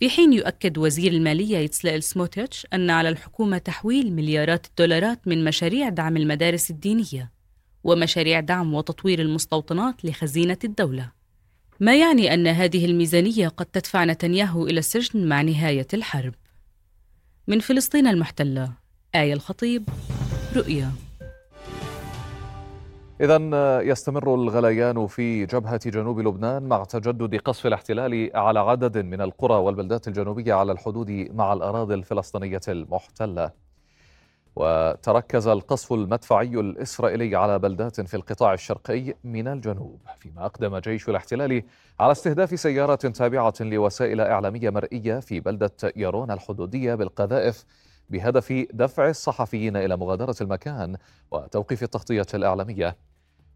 في 0.00 0.10
حين 0.10 0.32
يؤكد 0.32 0.78
وزير 0.78 1.12
المالية 1.12 1.58
يتسلائل 1.58 2.02
سموتيتش 2.02 2.66
أن 2.72 2.90
على 2.90 3.08
الحكومة 3.08 3.58
تحويل 3.58 4.12
مليارات 4.12 4.66
الدولارات 4.66 5.28
من 5.28 5.44
مشاريع 5.44 5.88
دعم 5.88 6.16
المدارس 6.16 6.70
الدينية 6.70 7.32
ومشاريع 7.84 8.40
دعم 8.40 8.74
وتطوير 8.74 9.20
المستوطنات 9.20 10.04
لخزينة 10.04 10.58
الدولة. 10.64 11.10
ما 11.80 11.96
يعني 11.96 12.34
أن 12.34 12.46
هذه 12.46 12.84
الميزانية 12.84 13.48
قد 13.48 13.66
تدفع 13.66 14.04
نتنياهو 14.04 14.66
إلى 14.66 14.78
السجن 14.78 15.28
مع 15.28 15.42
نهاية 15.42 15.86
الحرب. 15.94 16.34
من 17.46 17.60
فلسطين 17.60 18.06
المحتلة 18.06 18.72
آية 19.14 19.32
الخطيب 19.32 19.88
رؤيا. 20.56 21.03
إذا 23.20 23.80
يستمر 23.80 24.34
الغليان 24.34 25.06
في 25.06 25.46
جبهة 25.46 25.80
جنوب 25.90 26.20
لبنان 26.20 26.62
مع 26.62 26.84
تجدد 26.84 27.36
قصف 27.36 27.66
الاحتلال 27.66 28.30
على 28.34 28.60
عدد 28.60 28.98
من 28.98 29.20
القرى 29.20 29.54
والبلدات 29.54 30.08
الجنوبية 30.08 30.54
على 30.54 30.72
الحدود 30.72 31.10
مع 31.10 31.52
الأراضي 31.52 31.94
الفلسطينية 31.94 32.60
المحتلة. 32.68 33.50
وتركز 34.56 35.46
القصف 35.48 35.92
المدفعي 35.92 36.60
الإسرائيلي 36.60 37.36
على 37.36 37.58
بلدات 37.58 38.00
في 38.00 38.14
القطاع 38.14 38.54
الشرقي 38.54 39.14
من 39.24 39.48
الجنوب 39.48 40.00
فيما 40.18 40.46
أقدم 40.46 40.78
جيش 40.78 41.08
الاحتلال 41.08 41.62
على 42.00 42.12
استهداف 42.12 42.60
سيارة 42.60 42.94
تابعة 42.94 43.54
لوسائل 43.60 44.20
إعلامية 44.20 44.70
مرئية 44.70 45.20
في 45.20 45.40
بلدة 45.40 45.92
يارون 45.96 46.30
الحدودية 46.30 46.94
بالقذائف 46.94 47.64
بهدف 48.10 48.66
دفع 48.72 49.08
الصحفيين 49.08 49.76
إلى 49.76 49.96
مغادرة 49.96 50.36
المكان 50.40 50.96
وتوقيف 51.30 51.82
التغطية 51.82 52.26
الإعلامية. 52.34 52.96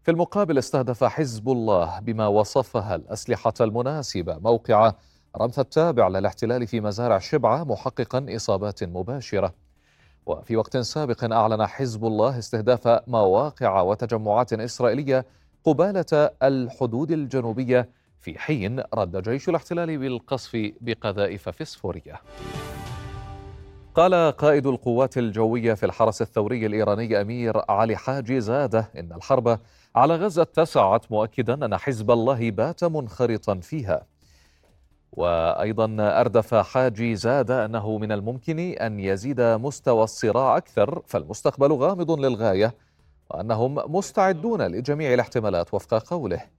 في 0.03 0.11
المقابل 0.11 0.57
استهدف 0.57 1.03
حزب 1.03 1.49
الله 1.49 1.99
بما 1.99 2.27
وصفها 2.27 2.95
الأسلحة 2.95 3.53
المناسبة 3.61 4.37
موقع 4.37 4.93
رمث 5.37 5.59
التابع 5.59 6.07
للاحتلال 6.07 6.67
في 6.67 6.81
مزارع 6.81 7.19
شبعة 7.19 7.63
محققا 7.63 8.25
إصابات 8.29 8.83
مباشرة. 8.83 9.53
وفي 10.25 10.55
وقت 10.55 10.77
سابق 10.77 11.33
أعلن 11.33 11.65
حزب 11.65 12.05
الله 12.05 12.39
استهداف 12.39 13.01
مواقع 13.07 13.81
وتجمعات 13.81 14.53
إسرائيلية 14.53 15.25
قبالة 15.63 16.29
الحدود 16.43 17.11
الجنوبية 17.11 17.89
في 18.19 18.39
حين 18.39 18.83
رد 18.93 19.29
جيش 19.29 19.49
الاحتلال 19.49 19.97
بالقصف 19.97 20.71
بقذائف 20.81 21.49
فسفورية. 21.49 22.21
قال 23.99 24.31
قائد 24.31 24.67
القوات 24.67 25.17
الجوية 25.17 25.73
في 25.73 25.85
الحرس 25.85 26.21
الثوري 26.21 26.65
الإيراني 26.65 27.21
أمير 27.21 27.61
علي 27.69 27.95
حاجي 27.95 28.41
زادة 28.41 28.91
إن 28.97 29.13
الحرب 29.13 29.59
على 29.95 30.15
غزة 30.15 30.41
اتسعت 30.41 31.11
مؤكدا 31.11 31.65
أن 31.65 31.77
حزب 31.77 32.11
الله 32.11 32.51
بات 32.51 32.83
منخرطا 32.83 33.55
فيها. 33.55 34.05
وأيضا 35.11 35.95
أردف 35.99 36.55
حاجي 36.55 37.15
زاد 37.15 37.51
أنه 37.51 37.97
من 37.97 38.11
الممكن 38.11 38.59
أن 38.59 38.99
يزيد 38.99 39.41
مستوى 39.41 40.03
الصراع 40.03 40.57
أكثر 40.57 41.01
فالمستقبل 41.07 41.73
غامض 41.73 42.11
للغاية 42.11 42.75
وأنهم 43.29 43.95
مستعدون 43.95 44.61
لجميع 44.61 45.13
الاحتمالات 45.13 45.73
وفق 45.73 46.03
قوله. 46.09 46.58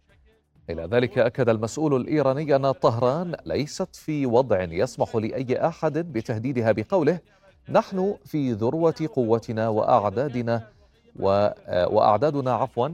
إلى 0.71 0.89
ذلك 0.91 1.19
أكد 1.19 1.49
المسؤول 1.49 1.97
الإيراني 1.97 2.57
أن 2.57 2.73
طهران 2.73 3.35
ليست 3.47 3.97
في 3.97 4.27
وضع 4.27 4.63
يسمح 4.63 5.17
لأي 5.17 5.67
أحد 5.67 5.99
بتهديدها 5.99 6.73
بقوله 6.73 7.19
نحن 7.69 8.17
في 8.25 8.53
ذروة 8.53 9.09
قوتنا 9.15 9.69
وأعدادنا 9.69 10.69
وأعدادنا 11.17 12.53
عفوا 12.53 12.89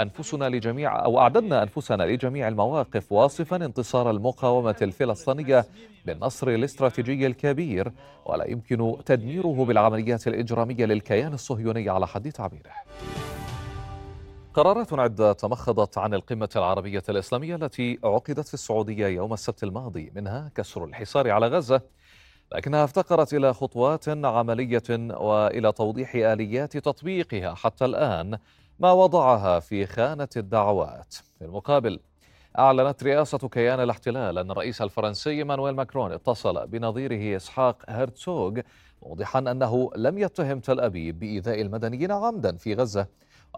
أنفسنا 0.00 0.48
لجميع 0.48 1.04
أو 1.04 1.18
أعددنا 1.18 1.62
أنفسنا 1.62 2.02
لجميع 2.02 2.48
المواقف 2.48 3.12
واصفا 3.12 3.56
انتصار 3.56 4.10
المقاومة 4.10 4.76
الفلسطينية 4.82 5.66
بالنصر 6.06 6.48
الاستراتيجي 6.48 7.26
الكبير 7.26 7.92
ولا 8.26 8.50
يمكن 8.50 8.96
تدميره 9.06 9.64
بالعمليات 9.64 10.28
الإجرامية 10.28 10.84
للكيان 10.84 11.32
الصهيوني 11.34 11.88
على 11.88 12.06
حد 12.06 12.32
تعبيره. 12.32 12.70
قرارات 14.54 14.92
عدة 14.92 15.32
تمخضت 15.32 15.98
عن 15.98 16.14
القمة 16.14 16.48
العربية 16.56 17.02
الإسلامية 17.08 17.54
التي 17.54 17.98
عقدت 18.04 18.48
في 18.48 18.54
السعودية 18.54 19.06
يوم 19.06 19.32
السبت 19.32 19.62
الماضي 19.62 20.12
منها 20.14 20.50
كسر 20.54 20.84
الحصار 20.84 21.30
على 21.30 21.48
غزة. 21.48 21.80
لكنها 22.54 22.84
افتقرت 22.84 23.34
إلى 23.34 23.54
خطوات 23.54 24.08
عملية 24.08 24.82
وإلى 25.10 25.72
توضيح 25.72 26.14
آليات 26.14 26.76
تطبيقها 26.76 27.54
حتى 27.54 27.84
الآن 27.84 28.38
ما 28.78 28.92
وضعها 28.92 29.60
في 29.60 29.86
خانة 29.86 30.28
الدعوات. 30.36 31.14
في 31.38 31.44
المقابل 31.44 32.00
أعلنت 32.58 33.04
رئاسة 33.04 33.38
كيان 33.38 33.80
الاحتلال 33.80 34.38
أن 34.38 34.50
الرئيس 34.50 34.82
الفرنسي 34.82 35.44
مانويل 35.44 35.74
ماكرون 35.74 36.12
اتصل 36.12 36.66
بنظيره 36.66 37.36
إسحاق 37.36 37.82
هرتسوغ 37.88 38.60
موضحا 39.02 39.38
أنه 39.38 39.90
لم 39.96 40.18
يتهم 40.18 40.60
تل 40.60 40.80
أبيب 40.80 41.18
بإيذاء 41.18 41.60
المدنيين 41.60 42.12
عمدا 42.12 42.56
في 42.56 42.74
غزة. 42.74 43.06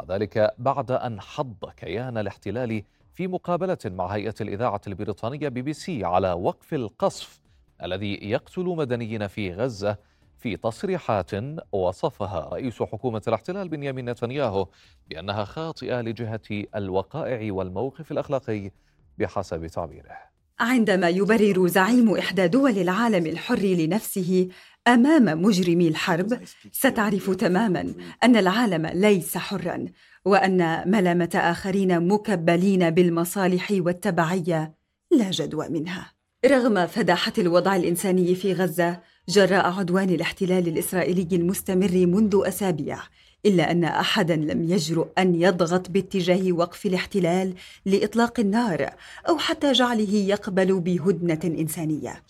وذلك 0.00 0.54
بعد 0.58 0.90
أن 0.90 1.20
حض 1.20 1.70
كيان 1.76 2.18
الاحتلال 2.18 2.82
في 3.14 3.26
مقابلة 3.26 3.78
مع 3.84 4.06
هيئة 4.06 4.34
الإذاعة 4.40 4.80
البريطانية 4.86 5.48
بي 5.48 5.62
بي 5.62 5.72
سي 5.72 6.04
على 6.04 6.32
وقف 6.32 6.74
القصف 6.74 7.40
الذي 7.82 8.18
يقتل 8.22 8.64
مدنيين 8.64 9.26
في 9.26 9.52
غزة 9.52 9.96
في 10.38 10.56
تصريحات 10.56 11.30
وصفها 11.72 12.48
رئيس 12.52 12.82
حكومة 12.82 13.22
الاحتلال 13.28 13.68
بنيامين 13.68 14.10
نتنياهو 14.10 14.68
بأنها 15.10 15.44
خاطئة 15.44 16.00
لجهة 16.00 16.64
الوقائع 16.76 17.52
والموقف 17.52 18.12
الأخلاقي 18.12 18.70
بحسب 19.18 19.66
تعبيره. 19.66 20.32
عندما 20.60 21.08
يبرر 21.08 21.66
زعيم 21.66 22.18
إحدى 22.18 22.48
دول 22.48 22.78
العالم 22.78 23.26
الحر 23.26 23.58
لنفسه 23.58 24.48
أمام 24.88 25.42
مجرمي 25.42 25.88
الحرب 25.88 26.40
ستعرف 26.72 27.30
تماما 27.30 27.94
أن 28.24 28.36
العالم 28.36 28.86
ليس 28.86 29.38
حرا 29.38 29.86
وأن 30.24 30.90
ملامة 30.90 31.30
آخرين 31.34 32.08
مكبلين 32.08 32.90
بالمصالح 32.90 33.68
والتبعية 33.70 34.74
لا 35.10 35.30
جدوى 35.30 35.68
منها. 35.68 36.12
رغم 36.46 36.86
فداحة 36.86 37.32
الوضع 37.38 37.76
الإنساني 37.76 38.34
في 38.34 38.52
غزة 38.52 39.00
جراء 39.28 39.72
عدوان 39.72 40.10
الاحتلال 40.10 40.68
الإسرائيلي 40.68 41.36
المستمر 41.36 42.06
منذ 42.06 42.42
أسابيع 42.46 42.98
إلا 43.46 43.70
أن 43.70 43.84
احدا 43.84 44.36
لم 44.36 44.62
يجرؤ 44.62 45.08
أن 45.18 45.34
يضغط 45.34 45.90
باتجاه 45.90 46.52
وقف 46.52 46.86
الاحتلال 46.86 47.54
لإطلاق 47.86 48.40
النار 48.40 48.90
أو 49.28 49.38
حتى 49.38 49.72
جعله 49.72 50.14
يقبل 50.14 50.80
بهدنة 50.80 51.40
إنسانية. 51.44 52.22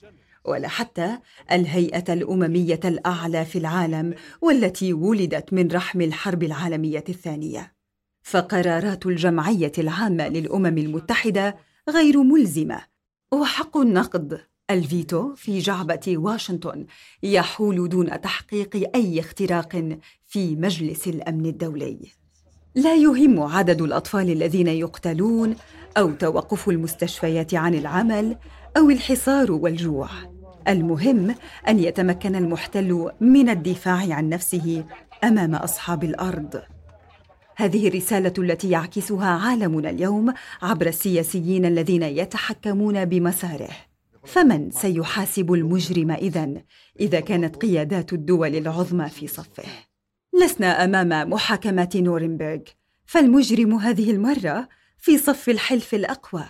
ولا 0.45 0.69
حتى 0.69 1.19
الهيئة 1.53 2.13
الأممية 2.13 2.81
الأعلى 2.85 3.45
في 3.45 3.59
العالم 3.59 4.15
والتي 4.41 4.93
ولدت 4.93 5.53
من 5.53 5.69
رحم 5.71 6.01
الحرب 6.01 6.43
العالمية 6.43 7.05
الثانية 7.09 7.73
فقرارات 8.23 9.07
الجمعية 9.07 9.73
العامة 9.79 10.29
للأمم 10.29 10.79
المتحدة 10.79 11.57
غير 11.91 12.23
ملزمة 12.23 12.81
وحق 13.33 13.77
النقد 13.77 14.41
الفيتو 14.71 15.35
في 15.35 15.59
جعبة 15.59 16.01
واشنطن 16.09 16.87
يحول 17.23 17.89
دون 17.89 18.21
تحقيق 18.21 18.91
أي 18.95 19.21
اختراق 19.21 19.99
في 20.27 20.57
مجلس 20.57 21.09
الأمن 21.09 21.47
الدولي. 21.47 21.99
لا 22.75 22.95
يهم 22.95 23.41
عدد 23.41 23.83
الأطفال 23.83 24.31
الذين 24.31 24.69
يقتلون 24.69 25.57
أو 25.97 26.11
توقف 26.11 26.69
المستشفيات 26.69 27.55
عن 27.55 27.75
العمل 27.75 28.37
أو 28.77 28.91
الحصار 28.91 29.53
والجوع. 29.53 30.32
المهم 30.69 31.35
أن 31.69 31.79
يتمكن 31.79 32.37
المحتل 32.37 33.11
من 33.21 33.49
الدفاع 33.49 34.15
عن 34.15 34.29
نفسه 34.29 34.85
أمام 35.25 35.55
أصحاب 35.55 36.05
الأرض. 36.05 36.63
هذه 37.57 37.89
الرسالة 37.89 38.33
التي 38.39 38.71
يعكسها 38.71 39.27
عالمنا 39.27 39.91
اليوم 39.91 40.33
عبر 40.63 40.87
السياسيين 40.87 41.65
الذين 41.65 42.03
يتحكمون 42.03 43.05
بمساره. 43.05 43.71
فمن 44.25 44.71
سيحاسب 44.71 45.53
المجرم 45.53 46.11
إذن 46.11 46.63
إذا 47.01 47.21
كانت 47.21 47.57
قيادات 47.57 48.13
الدول 48.13 48.57
العظمى 48.57 49.09
في 49.09 49.27
صفه 49.27 49.65
لسنا 50.43 50.85
أمام 50.85 51.31
محاكمة 51.31 51.91
نورنبرغ 51.97 52.61
فالمجرم 53.07 53.75
هذه 53.75 54.11
المرة 54.11 54.69
في 54.99 55.19
صف 55.19 55.49
الحلف 55.49 55.95
الأقوى 55.95 56.45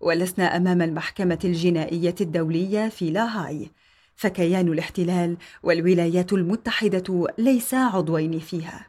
ولسنا 0.00 0.56
أمام 0.56 0.82
المحكمة 0.82 1.38
الجنائية 1.44 2.14
الدولية 2.20 2.88
في 2.88 3.10
لاهاي. 3.10 3.70
فكيان 4.16 4.68
الاحتلال 4.68 5.36
والولايات 5.62 6.32
المتحدة 6.32 7.26
ليسا 7.38 7.76
عضوين 7.76 8.38
فيها. 8.38 8.86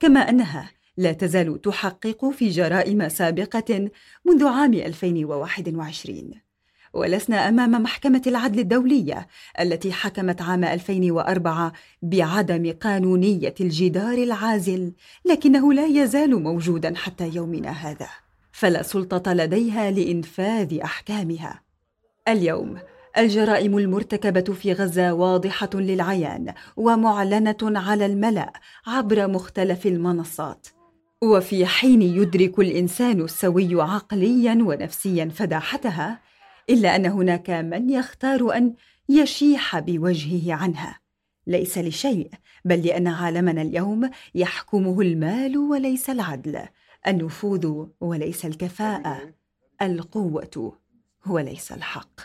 كما 0.00 0.20
أنها 0.20 0.70
لا 0.96 1.12
تزال 1.12 1.62
تحقق 1.62 2.30
في 2.30 2.48
جرائم 2.48 3.08
سابقة 3.08 3.90
منذ 4.24 4.46
عام 4.46 4.74
2021 4.74 6.30
ولسنا 6.92 7.48
أمام 7.48 7.82
محكمة 7.82 8.22
العدل 8.26 8.58
الدولية 8.58 9.26
التي 9.60 9.92
حكمت 9.92 10.42
عام 10.42 10.64
2004 10.64 11.72
بعدم 12.02 12.72
قانونية 12.72 13.54
الجدار 13.60 14.18
العازل 14.18 14.92
لكنه 15.24 15.72
لا 15.72 15.86
يزال 15.86 16.42
موجودا 16.42 16.94
حتى 16.96 17.30
يومنا 17.34 17.70
هذا. 17.70 18.08
فلا 18.56 18.82
سلطة 18.82 19.32
لديها 19.32 19.90
لإنفاذ 19.90 20.78
أحكامها. 20.80 21.62
اليوم 22.28 22.78
الجرائم 23.18 23.78
المرتكبة 23.78 24.54
في 24.54 24.72
غزة 24.72 25.12
واضحة 25.12 25.70
للعيان 25.74 26.54
ومعلنة 26.76 27.56
على 27.62 28.06
الملأ 28.06 28.52
عبر 28.86 29.28
مختلف 29.28 29.86
المنصات 29.86 30.66
وفي 31.22 31.66
حين 31.66 32.02
يدرك 32.02 32.58
الإنسان 32.58 33.20
السوي 33.20 33.82
عقليا 33.82 34.58
ونفسيا 34.60 35.28
فداحتها 35.34 36.20
إلا 36.70 36.96
أن 36.96 37.06
هناك 37.06 37.50
من 37.50 37.90
يختار 37.90 38.56
أن 38.56 38.74
يشيح 39.08 39.78
بوجهه 39.78 40.54
عنها. 40.54 41.00
ليس 41.46 41.78
لشيء 41.78 42.30
بل 42.64 42.86
لأن 42.86 43.06
عالمنا 43.06 43.62
اليوم 43.62 44.10
يحكمه 44.34 45.00
المال 45.00 45.58
وليس 45.58 46.10
العدل. 46.10 46.58
النفوذ 47.08 47.86
وليس 48.00 48.46
الكفاءة 48.46 49.18
القوة 49.82 50.72
وليس 51.26 51.72
الحق. 51.72 52.20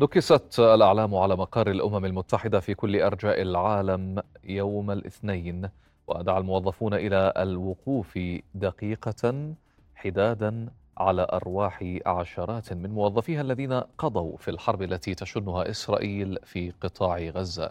نكست 0.00 0.60
الأعلام 0.60 1.14
على 1.14 1.36
مقر 1.36 1.70
الأمم 1.70 2.04
المتحدة 2.04 2.60
في 2.60 2.74
كل 2.74 3.00
أرجاء 3.02 3.42
العالم 3.42 4.22
يوم 4.44 4.90
الاثنين 4.90 5.68
ودعا 6.06 6.38
الموظفون 6.38 6.94
إلى 6.94 7.32
الوقوف 7.36 8.18
دقيقة 8.54 9.54
حدادا 9.94 10.68
على 10.98 11.26
أرواح 11.32 11.98
عشرات 12.06 12.72
من 12.72 12.90
موظفيها 12.90 13.40
الذين 13.40 13.72
قضوا 13.72 14.36
في 14.36 14.50
الحرب 14.50 14.82
التي 14.82 15.14
تشنها 15.14 15.70
إسرائيل 15.70 16.38
في 16.44 16.72
قطاع 16.80 17.18
غزة. 17.18 17.70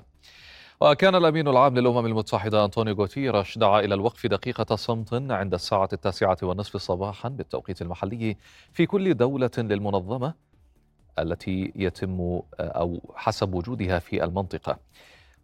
وكان 0.82 1.16
الأمين 1.16 1.48
العام 1.48 1.78
للأمم 1.78 2.06
المتحدة 2.06 2.66
أنطونيو 2.66 2.96
غوتيرش 2.96 3.58
دعا 3.58 3.80
إلى 3.80 3.96
الوقف 3.96 4.28
دقيقة 4.28 4.76
صمت 4.76 5.14
عند 5.32 5.54
الساعة 5.54 5.90
التاسعة 5.94 6.38
والنصف 6.44 6.78
صباحا 6.78 7.30
بالتوقيت 7.30 7.82
المحلي 7.82 8.38
في 8.74 8.86
كل 8.86 9.14
دولة 9.14 9.52
للمنظمة 9.58 10.34
التي 11.20 11.72
يتم 11.76 12.40
أو 12.60 13.02
حسب 13.16 13.54
وجودها 13.54 14.00
في 14.00 14.24
المنطقة. 14.24 14.78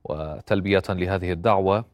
وتلبية 0.03 0.83
لهذه 0.89 1.31
الدعوة 1.31 1.85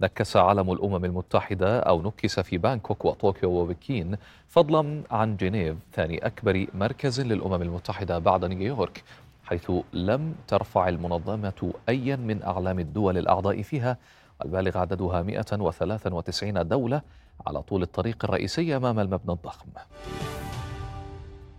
نكس 0.00 0.36
علم 0.36 0.72
الأمم 0.72 1.04
المتحدة 1.04 1.80
أو 1.80 2.02
نكس 2.02 2.40
في 2.40 2.58
بانكوك 2.58 3.04
وطوكيو 3.04 3.50
وبكين 3.50 4.16
فضلا 4.48 5.02
عن 5.10 5.36
جنيف 5.36 5.76
ثاني 5.92 6.26
أكبر 6.26 6.66
مركز 6.74 7.20
للأمم 7.20 7.62
المتحدة 7.62 8.18
بعد 8.18 8.44
نيويورك. 8.44 9.04
حيث 9.50 9.70
لم 9.92 10.34
ترفع 10.48 10.88
المنظمة 10.88 11.72
أيا 11.88 12.16
من 12.16 12.42
أعلام 12.42 12.78
الدول 12.78 13.18
الأعضاء 13.18 13.62
فيها 13.62 13.96
البالغ 14.44 14.78
عددها 14.78 15.22
193 15.22 16.68
دولة 16.68 17.02
على 17.46 17.62
طول 17.62 17.82
الطريق 17.82 18.24
الرئيسي 18.24 18.76
أمام 18.76 19.00
المبنى 19.00 19.32
الضخم. 19.32 19.68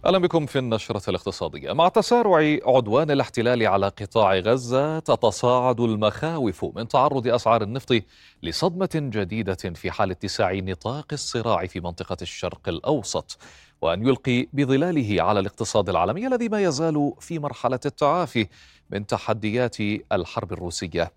أهلا 0.06 0.18
بكم 0.18 0.46
في 0.46 0.60
النشرة 0.60 1.10
الاقتصادية. 1.10 1.74
مع 1.74 1.88
تسارع 1.88 2.58
عدوان 2.66 3.12
الاحتلال 3.12 3.68
على 3.68 3.88
قطاع 3.88 4.36
غزة 4.40 5.00
تتصاعد 5.00 5.80
المخاوف 5.80 6.66
من 6.76 6.88
تعرض 6.88 7.28
أسعار 7.28 7.64
النفط 7.64 8.02
لصدمة 8.44 8.90
جديدة 8.96 9.56
في 9.56 9.92
حال 9.92 10.12
اتساع 10.12 10.54
نطاق 10.54 11.06
الصراع 11.14 11.66
في 11.66 11.80
منطقة 11.80 12.18
الشرق 12.22 12.70
الأوسط 12.70 13.38
وأن 13.82 14.08
يلقي 14.08 14.48
بظلاله 14.54 15.24
على 15.24 15.40
الاقتصاد 15.40 15.90
العالمي 15.90 16.28
الذي 16.28 16.50
ما 16.50 16.62
يزال 16.62 17.14
في 17.20 17.40
مرحلة 17.40 17.80
التعافي 17.86 18.48
من 18.90 19.08
تحديات 19.08 19.80
الحرب 20.12 20.54
الروسية. 20.54 21.12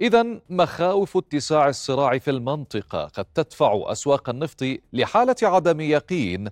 إذا 0.00 0.26
مخاوف 0.50 1.16
اتساع 1.16 1.68
الصراع 1.68 2.18
في 2.18 2.30
المنطقة 2.30 3.04
قد 3.04 3.24
تدفع 3.24 3.82
أسواق 3.92 4.28
النفط 4.28 4.64
لحالة 4.92 5.36
عدم 5.42 5.80
يقين 5.80 6.48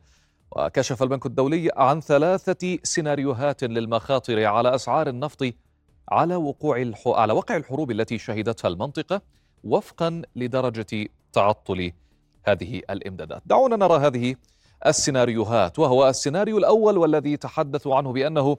وكشف 0.50 1.02
البنك 1.02 1.26
الدولي 1.26 1.70
عن 1.76 2.00
ثلاثة 2.00 2.78
سيناريوهات 2.82 3.64
للمخاطر 3.64 4.44
على 4.44 4.74
أسعار 4.74 5.08
النفط 5.08 5.44
على 6.08 6.36
وقوع 6.36 6.82
الح... 6.82 7.08
على 7.08 7.32
وقع 7.32 7.56
الحروب 7.56 7.90
التي 7.90 8.18
شهدتها 8.18 8.68
المنطقة 8.68 9.20
وفقا 9.64 10.22
لدرجة 10.36 11.08
تعطل 11.32 11.92
هذه 12.46 12.82
الإمدادات. 12.90 13.42
دعونا 13.46 13.76
نرى 13.76 14.06
هذه 14.06 14.34
السيناريوهات 14.86 15.78
وهو 15.78 16.08
السيناريو 16.08 16.58
الأول 16.58 16.98
والذي 16.98 17.36
تحدثوا 17.36 17.96
عنه 17.96 18.12
بأنه 18.12 18.56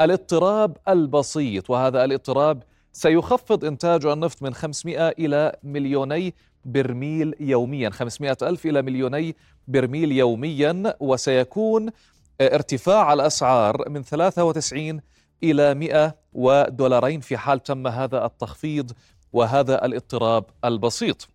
الاضطراب 0.00 0.76
البسيط 0.88 1.70
وهذا 1.70 2.04
الاضطراب 2.04 2.62
سيخفض 2.92 3.64
إنتاج 3.64 4.06
النفط 4.06 4.42
من 4.42 4.54
500 4.54 5.08
إلى 5.08 5.56
مليوني 5.62 6.34
برميل 6.64 7.34
يوميا. 7.40 7.90
500 7.90 8.36
ألف 8.42 8.66
إلى 8.66 8.82
مليوني 8.82 9.36
برميل 9.68 10.12
يوميا 10.12 10.94
وسيكون 11.00 11.90
ارتفاع 12.40 13.12
الأسعار 13.12 13.88
من 13.88 14.02
93 14.02 15.00
إلى 15.42 15.74
100 15.74 16.14
ودولارين 16.32 17.20
في 17.20 17.36
حال 17.36 17.62
تم 17.62 17.86
هذا 17.86 18.24
التخفيض 18.24 18.92
وهذا 19.32 19.84
الاضطراب 19.84 20.44
البسيط. 20.64 21.28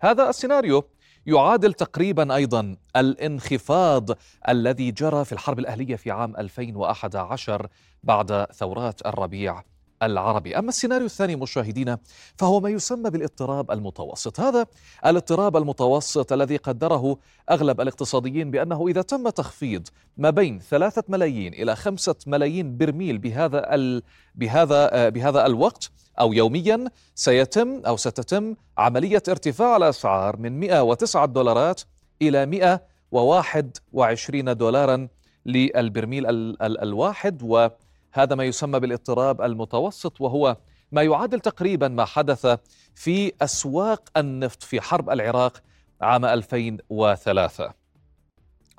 هذا 0.00 0.28
السيناريو 0.28 0.84
يعادل 1.26 1.72
تقريبا 1.72 2.34
أيضا 2.34 2.76
الانخفاض 2.96 4.10
الذي 4.48 4.90
جرى 4.90 5.24
في 5.24 5.32
الحرب 5.32 5.58
الأهلية 5.58 5.96
في 5.96 6.10
عام 6.10 6.36
2011 6.36 7.68
بعد 8.02 8.46
ثورات 8.52 9.06
الربيع. 9.06 9.62
العربي. 10.02 10.58
أما 10.58 10.68
السيناريو 10.68 11.06
الثاني 11.06 11.36
مشاهدينا 11.36 11.98
فهو 12.36 12.60
ما 12.60 12.70
يسمى 12.70 13.10
بالاضطراب 13.10 13.70
المتوسط. 13.70 14.40
هذا 14.40 14.66
الاضطراب 15.06 15.56
المتوسط 15.56 16.32
الذي 16.32 16.56
قدره 16.56 17.18
أغلب 17.50 17.80
الاقتصاديين 17.80 18.50
بأنه 18.50 18.88
إذا 18.88 19.02
تم 19.02 19.28
تخفيض 19.28 19.88
ما 20.16 20.30
بين 20.30 20.58
ثلاثة 20.58 21.04
ملايين 21.08 21.54
إلى 21.54 21.76
خمسة 21.76 22.14
ملايين 22.26 22.76
برميل 22.76 23.18
بهذا 23.18 23.74
ال... 23.74 24.02
بهذا 24.34 25.08
بهذا 25.08 25.46
الوقت 25.46 25.90
أو 26.20 26.32
يوميا 26.32 26.84
سيتم 27.14 27.82
أو 27.86 27.96
ستتم 27.96 28.54
عملية 28.78 29.22
ارتفاع 29.28 29.76
الأسعار 29.76 30.36
من 30.36 30.60
109 30.60 31.26
دولارات 31.26 31.82
إلى 32.22 32.46
121 32.46 34.56
دولارا 34.56 35.08
للبرميل 35.46 36.26
ال... 36.26 36.62
ال... 36.62 36.80
الواحد 36.80 37.42
و 37.42 37.68
هذا 38.18 38.34
ما 38.34 38.44
يسمى 38.44 38.80
بالاضطراب 38.80 39.42
المتوسط 39.42 40.20
وهو 40.20 40.56
ما 40.92 41.02
يعادل 41.02 41.40
تقريبا 41.40 41.88
ما 41.88 42.04
حدث 42.04 42.58
في 42.94 43.32
أسواق 43.42 44.08
النفط 44.16 44.62
في 44.62 44.80
حرب 44.80 45.10
العراق 45.10 45.62
عام 46.00 46.24
2003 46.24 47.72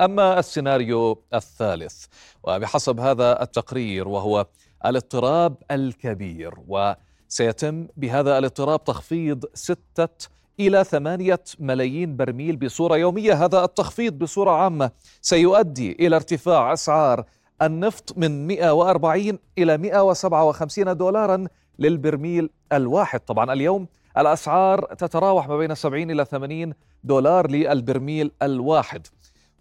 أما 0.02 0.40
السيناريو 0.40 1.24
الثالث 1.34 2.06
وبحسب 2.44 3.00
هذا 3.00 3.42
التقرير 3.42 4.08
وهو 4.08 4.46
الاضطراب 4.86 5.56
الكبير 5.72 6.54
وسيتم 6.68 7.88
بهذا 7.98 8.38
الاضطراب 8.38 8.84
تخفيض 8.84 9.46
ستة 9.54 10.28
إلى 10.60 10.84
ثمانية 10.84 11.44
ملايين 11.60 12.18
برميل 12.18 12.56
بصورة 12.56 12.98
يومية. 12.98 13.46
هذا 13.46 13.64
التخفيض 13.64 14.14
بصورة 14.14 14.52
عامة 14.52 14.92
سيؤدي 15.22 15.92
إلى 15.92 16.16
ارتفاع 16.16 16.74
أسعار 16.74 17.26
النفط 17.62 18.18
من 18.18 18.48
140 18.48 19.40
إلى 19.58 19.78
157 19.78 20.98
دولارا 20.98 21.48
للبرميل 21.80 22.50
الواحد. 22.74 23.20
طبعا 23.20 23.54
اليوم 23.54 23.88
الأسعار 24.18 24.86
تتراوح 24.86 25.48
ما 25.48 25.58
بين 25.58 25.76
70 25.76 26.12
إلى 26.12 26.26
80 26.26 26.74
دولار 27.04 27.52
للبرميل 27.52 28.32
الواحد. 28.42 29.08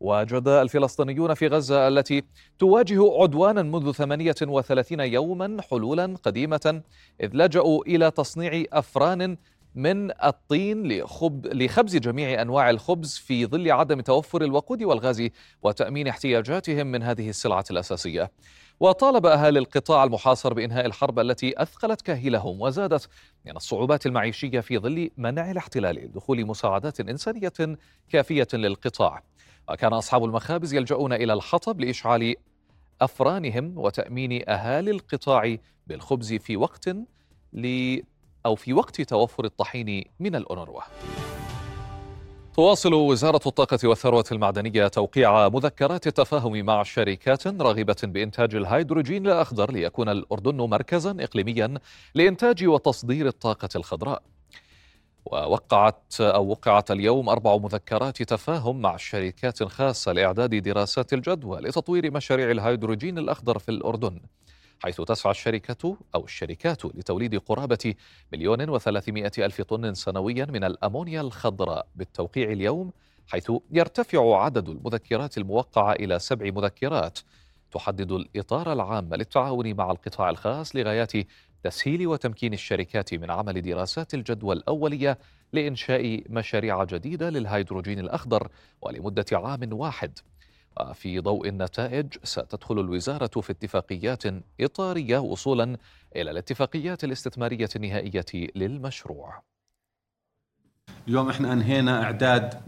وجد 0.00 0.48
الفلسطينيون 0.48 1.34
في 1.34 1.46
غزة 1.46 1.88
التي 1.88 2.22
تواجه 2.58 3.22
عدوانا 3.22 3.62
منذ 3.62 3.92
38 3.92 5.00
يوما 5.00 5.56
حلولا 5.70 6.16
قديمة 6.22 6.82
إذ 7.20 7.30
لجأوا 7.32 7.84
إلى 7.84 8.10
تصنيع 8.10 8.64
أفران 8.72 9.36
من 9.74 10.10
الطين 10.24 10.92
لخب 10.92 11.46
لخبز 11.46 11.96
جميع 11.96 12.42
أنواع 12.42 12.70
الخبز 12.70 13.16
في 13.16 13.46
ظل 13.46 13.70
عدم 13.70 14.00
توفر 14.00 14.42
الوقود 14.42 14.82
والغاز 14.82 15.28
وتأمين 15.62 16.08
احتياجاتهم 16.08 16.86
من 16.86 17.02
هذه 17.02 17.28
السلعة 17.28 17.64
الأساسية. 17.70 18.30
وطالب 18.80 19.26
اهالي 19.26 19.58
القطاع 19.58 20.04
المحاصر 20.04 20.54
بإنهاء 20.54 20.86
الحرب 20.86 21.18
التي 21.18 21.62
أثقلت 21.62 22.00
كاهلهم 22.00 22.60
وزادت 22.60 23.08
من 23.46 23.56
الصعوبات 23.56 24.06
المعيشية 24.06 24.60
في 24.60 24.78
ظل 24.78 25.10
منع 25.16 25.50
الاحتلال 25.50 25.96
لدخول 25.96 26.46
مساعدات 26.46 27.00
إنسانية 27.00 27.52
كافية 28.08 28.48
للقطاع. 28.52 29.22
وكان 29.68 29.92
أصحاب 29.92 30.24
المخابز 30.24 30.74
يلجؤون 30.74 31.12
إلى 31.12 31.32
الحطب 31.32 31.80
لإشعال 31.80 32.34
أفرانهم 33.00 33.78
وتأمين 33.78 34.48
أهالي 34.48 34.90
القطاع 34.90 35.56
بالخبز 35.86 36.32
في 36.34 36.56
وقت 36.56 36.88
أو 38.46 38.54
في 38.54 38.72
وقت 38.72 39.00
توفر 39.00 39.44
الطحين 39.44 40.04
من 40.20 40.34
الأونروا. 40.36 40.80
تواصل 42.54 42.94
وزارة 42.94 43.40
الطاقة 43.46 43.78
والثروة 43.84 44.24
المعدنية 44.32 44.88
توقيع 44.88 45.48
مذكرات 45.48 46.06
التفاهم 46.06 46.64
مع 46.64 46.82
شركات 46.82 47.46
راغبة 47.46 47.96
بإنتاج 48.02 48.54
الهيدروجين 48.54 49.26
الأخضر 49.26 49.72
ليكون 49.72 50.08
الأردن 50.08 50.56
مركزا 50.56 51.16
إقليميا 51.20 51.74
لإنتاج 52.14 52.64
وتصدير 52.64 53.26
الطاقة 53.26 53.68
الخضراء. 53.76 54.22
ووقعت 55.24 56.20
أو 56.20 56.46
وقعت 56.46 56.90
اليوم 56.90 57.28
أربع 57.28 57.56
مذكرات 57.56 58.22
تفاهم 58.22 58.80
مع 58.80 58.96
شركات 58.96 59.62
خاصة 59.62 60.12
لإعداد 60.12 60.54
دراسات 60.54 61.12
الجدوى 61.12 61.60
لتطوير 61.60 62.10
مشاريع 62.10 62.50
الهيدروجين 62.50 63.18
الأخضر 63.18 63.58
في 63.58 63.68
الأردن. 63.68 64.20
حيث 64.82 65.00
تسعى 65.00 65.30
الشركة 65.30 65.96
أو 66.14 66.24
الشركات 66.24 66.84
لتوليد 66.84 67.38
قرابة 67.38 67.94
مليون 68.32 68.70
وثلاثمائة 68.70 69.32
ألف 69.38 69.60
طن 69.62 69.94
سنويا 69.94 70.44
من 70.44 70.64
الأمونيا 70.64 71.20
الخضراء 71.20 71.86
بالتوقيع 71.94 72.50
اليوم 72.50 72.92
حيث 73.26 73.52
يرتفع 73.70 74.44
عدد 74.44 74.68
المذكرات 74.68 75.38
الموقعة 75.38 75.92
إلى 75.92 76.18
سبع 76.18 76.50
مذكرات. 76.50 77.18
تحدد 77.72 78.12
الإطار 78.12 78.72
العام 78.72 79.14
للتعاون 79.14 79.74
مع 79.74 79.90
القطاع 79.90 80.30
الخاص 80.30 80.76
لغايات 80.76 81.12
تسهيل 81.64 82.06
وتمكين 82.06 82.52
الشركات 82.52 83.14
من 83.14 83.30
عمل 83.30 83.62
دراسات 83.62 84.14
الجدوى 84.14 84.54
الأولية 84.54 85.18
لإنشاء 85.52 86.22
مشاريع 86.28 86.84
جديدة 86.84 87.30
للهيدروجين 87.30 87.98
الأخضر 87.98 88.48
ولمدة 88.82 89.26
عام 89.32 89.72
واحد. 89.72 90.18
وفي 90.80 91.20
ضوء 91.20 91.48
النتائج 91.48 92.06
ستدخل 92.24 92.80
الوزارة 92.80 93.40
في 93.40 93.52
اتفاقيات 93.52 94.22
إطارية 94.60 95.18
وصولا 95.18 95.76
إلى 96.16 96.30
الاتفاقيات 96.30 97.04
الاستثمارية 97.04 97.68
النهائية 97.76 98.50
للمشروع. 98.56 99.42
اليوم 101.08 101.28
إحنا 101.28 101.52
أنهينا 101.52 102.02
إعداد 102.02 102.60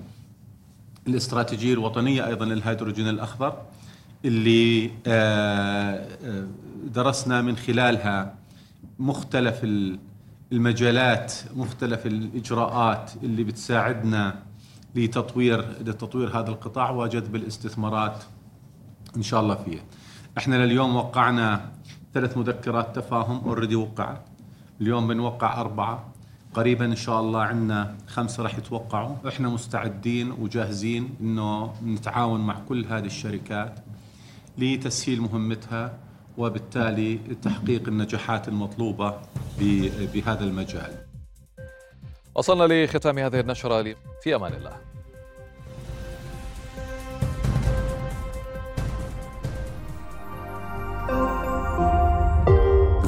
الاستراتيجية 1.08 1.72
الوطنية 1.72 2.26
أيضا 2.26 2.44
للهيدروجين 2.44 3.08
الأخضر 3.08 3.62
اللي 4.24 4.90
آه، 5.06 6.06
آه، 6.24 6.46
درسنا 6.84 7.42
من 7.42 7.56
خلالها 7.56 8.34
مختلف 8.98 9.60
المجالات 10.52 11.32
مختلف 11.56 12.06
الإجراءات 12.06 13.10
اللي 13.22 13.44
بتساعدنا 13.44 14.42
لتطوير 14.94 15.60
لتطوير 15.80 16.38
هذا 16.38 16.50
القطاع 16.50 16.90
وجذب 16.90 17.36
الاستثمارات 17.36 18.24
إن 19.16 19.22
شاء 19.22 19.40
الله 19.40 19.54
فيه. 19.54 19.84
إحنا 20.38 20.66
لليوم 20.66 20.96
وقعنا 20.96 21.72
ثلاث 22.14 22.36
مذكرات 22.38 22.96
تفاهم 22.96 23.40
اوريدي 23.44 23.76
وقعت. 23.76 24.24
اليوم 24.80 25.08
بنوقع 25.08 25.60
أربعة 25.60 26.04
قريبا 26.54 26.84
إن 26.84 26.96
شاء 26.96 27.20
الله 27.20 27.42
عندنا 27.42 27.96
خمسة 28.06 28.42
راح 28.42 28.58
يتوقعوا، 28.58 29.16
إحنا 29.28 29.48
مستعدين 29.48 30.30
وجاهزين 30.30 31.14
إنه 31.20 31.74
نتعاون 31.84 32.40
مع 32.40 32.60
كل 32.68 32.84
هذه 32.84 33.06
الشركات 33.06 33.78
لتسهيل 34.58 35.20
مهمتها 35.20 35.98
وبالتالي 36.38 37.16
تحقيق 37.42 37.88
النجاحات 37.88 38.48
المطلوبة 38.48 39.14
بهذا 40.14 40.44
المجال. 40.44 41.03
وصلنا 42.34 42.84
لختام 42.84 43.18
هذه 43.18 43.40
النشرة 43.40 43.96
في 44.22 44.34
أمان 44.34 44.52
الله. 44.52 44.76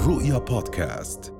رؤيا 0.07 0.39
بودكاست. 0.39 1.36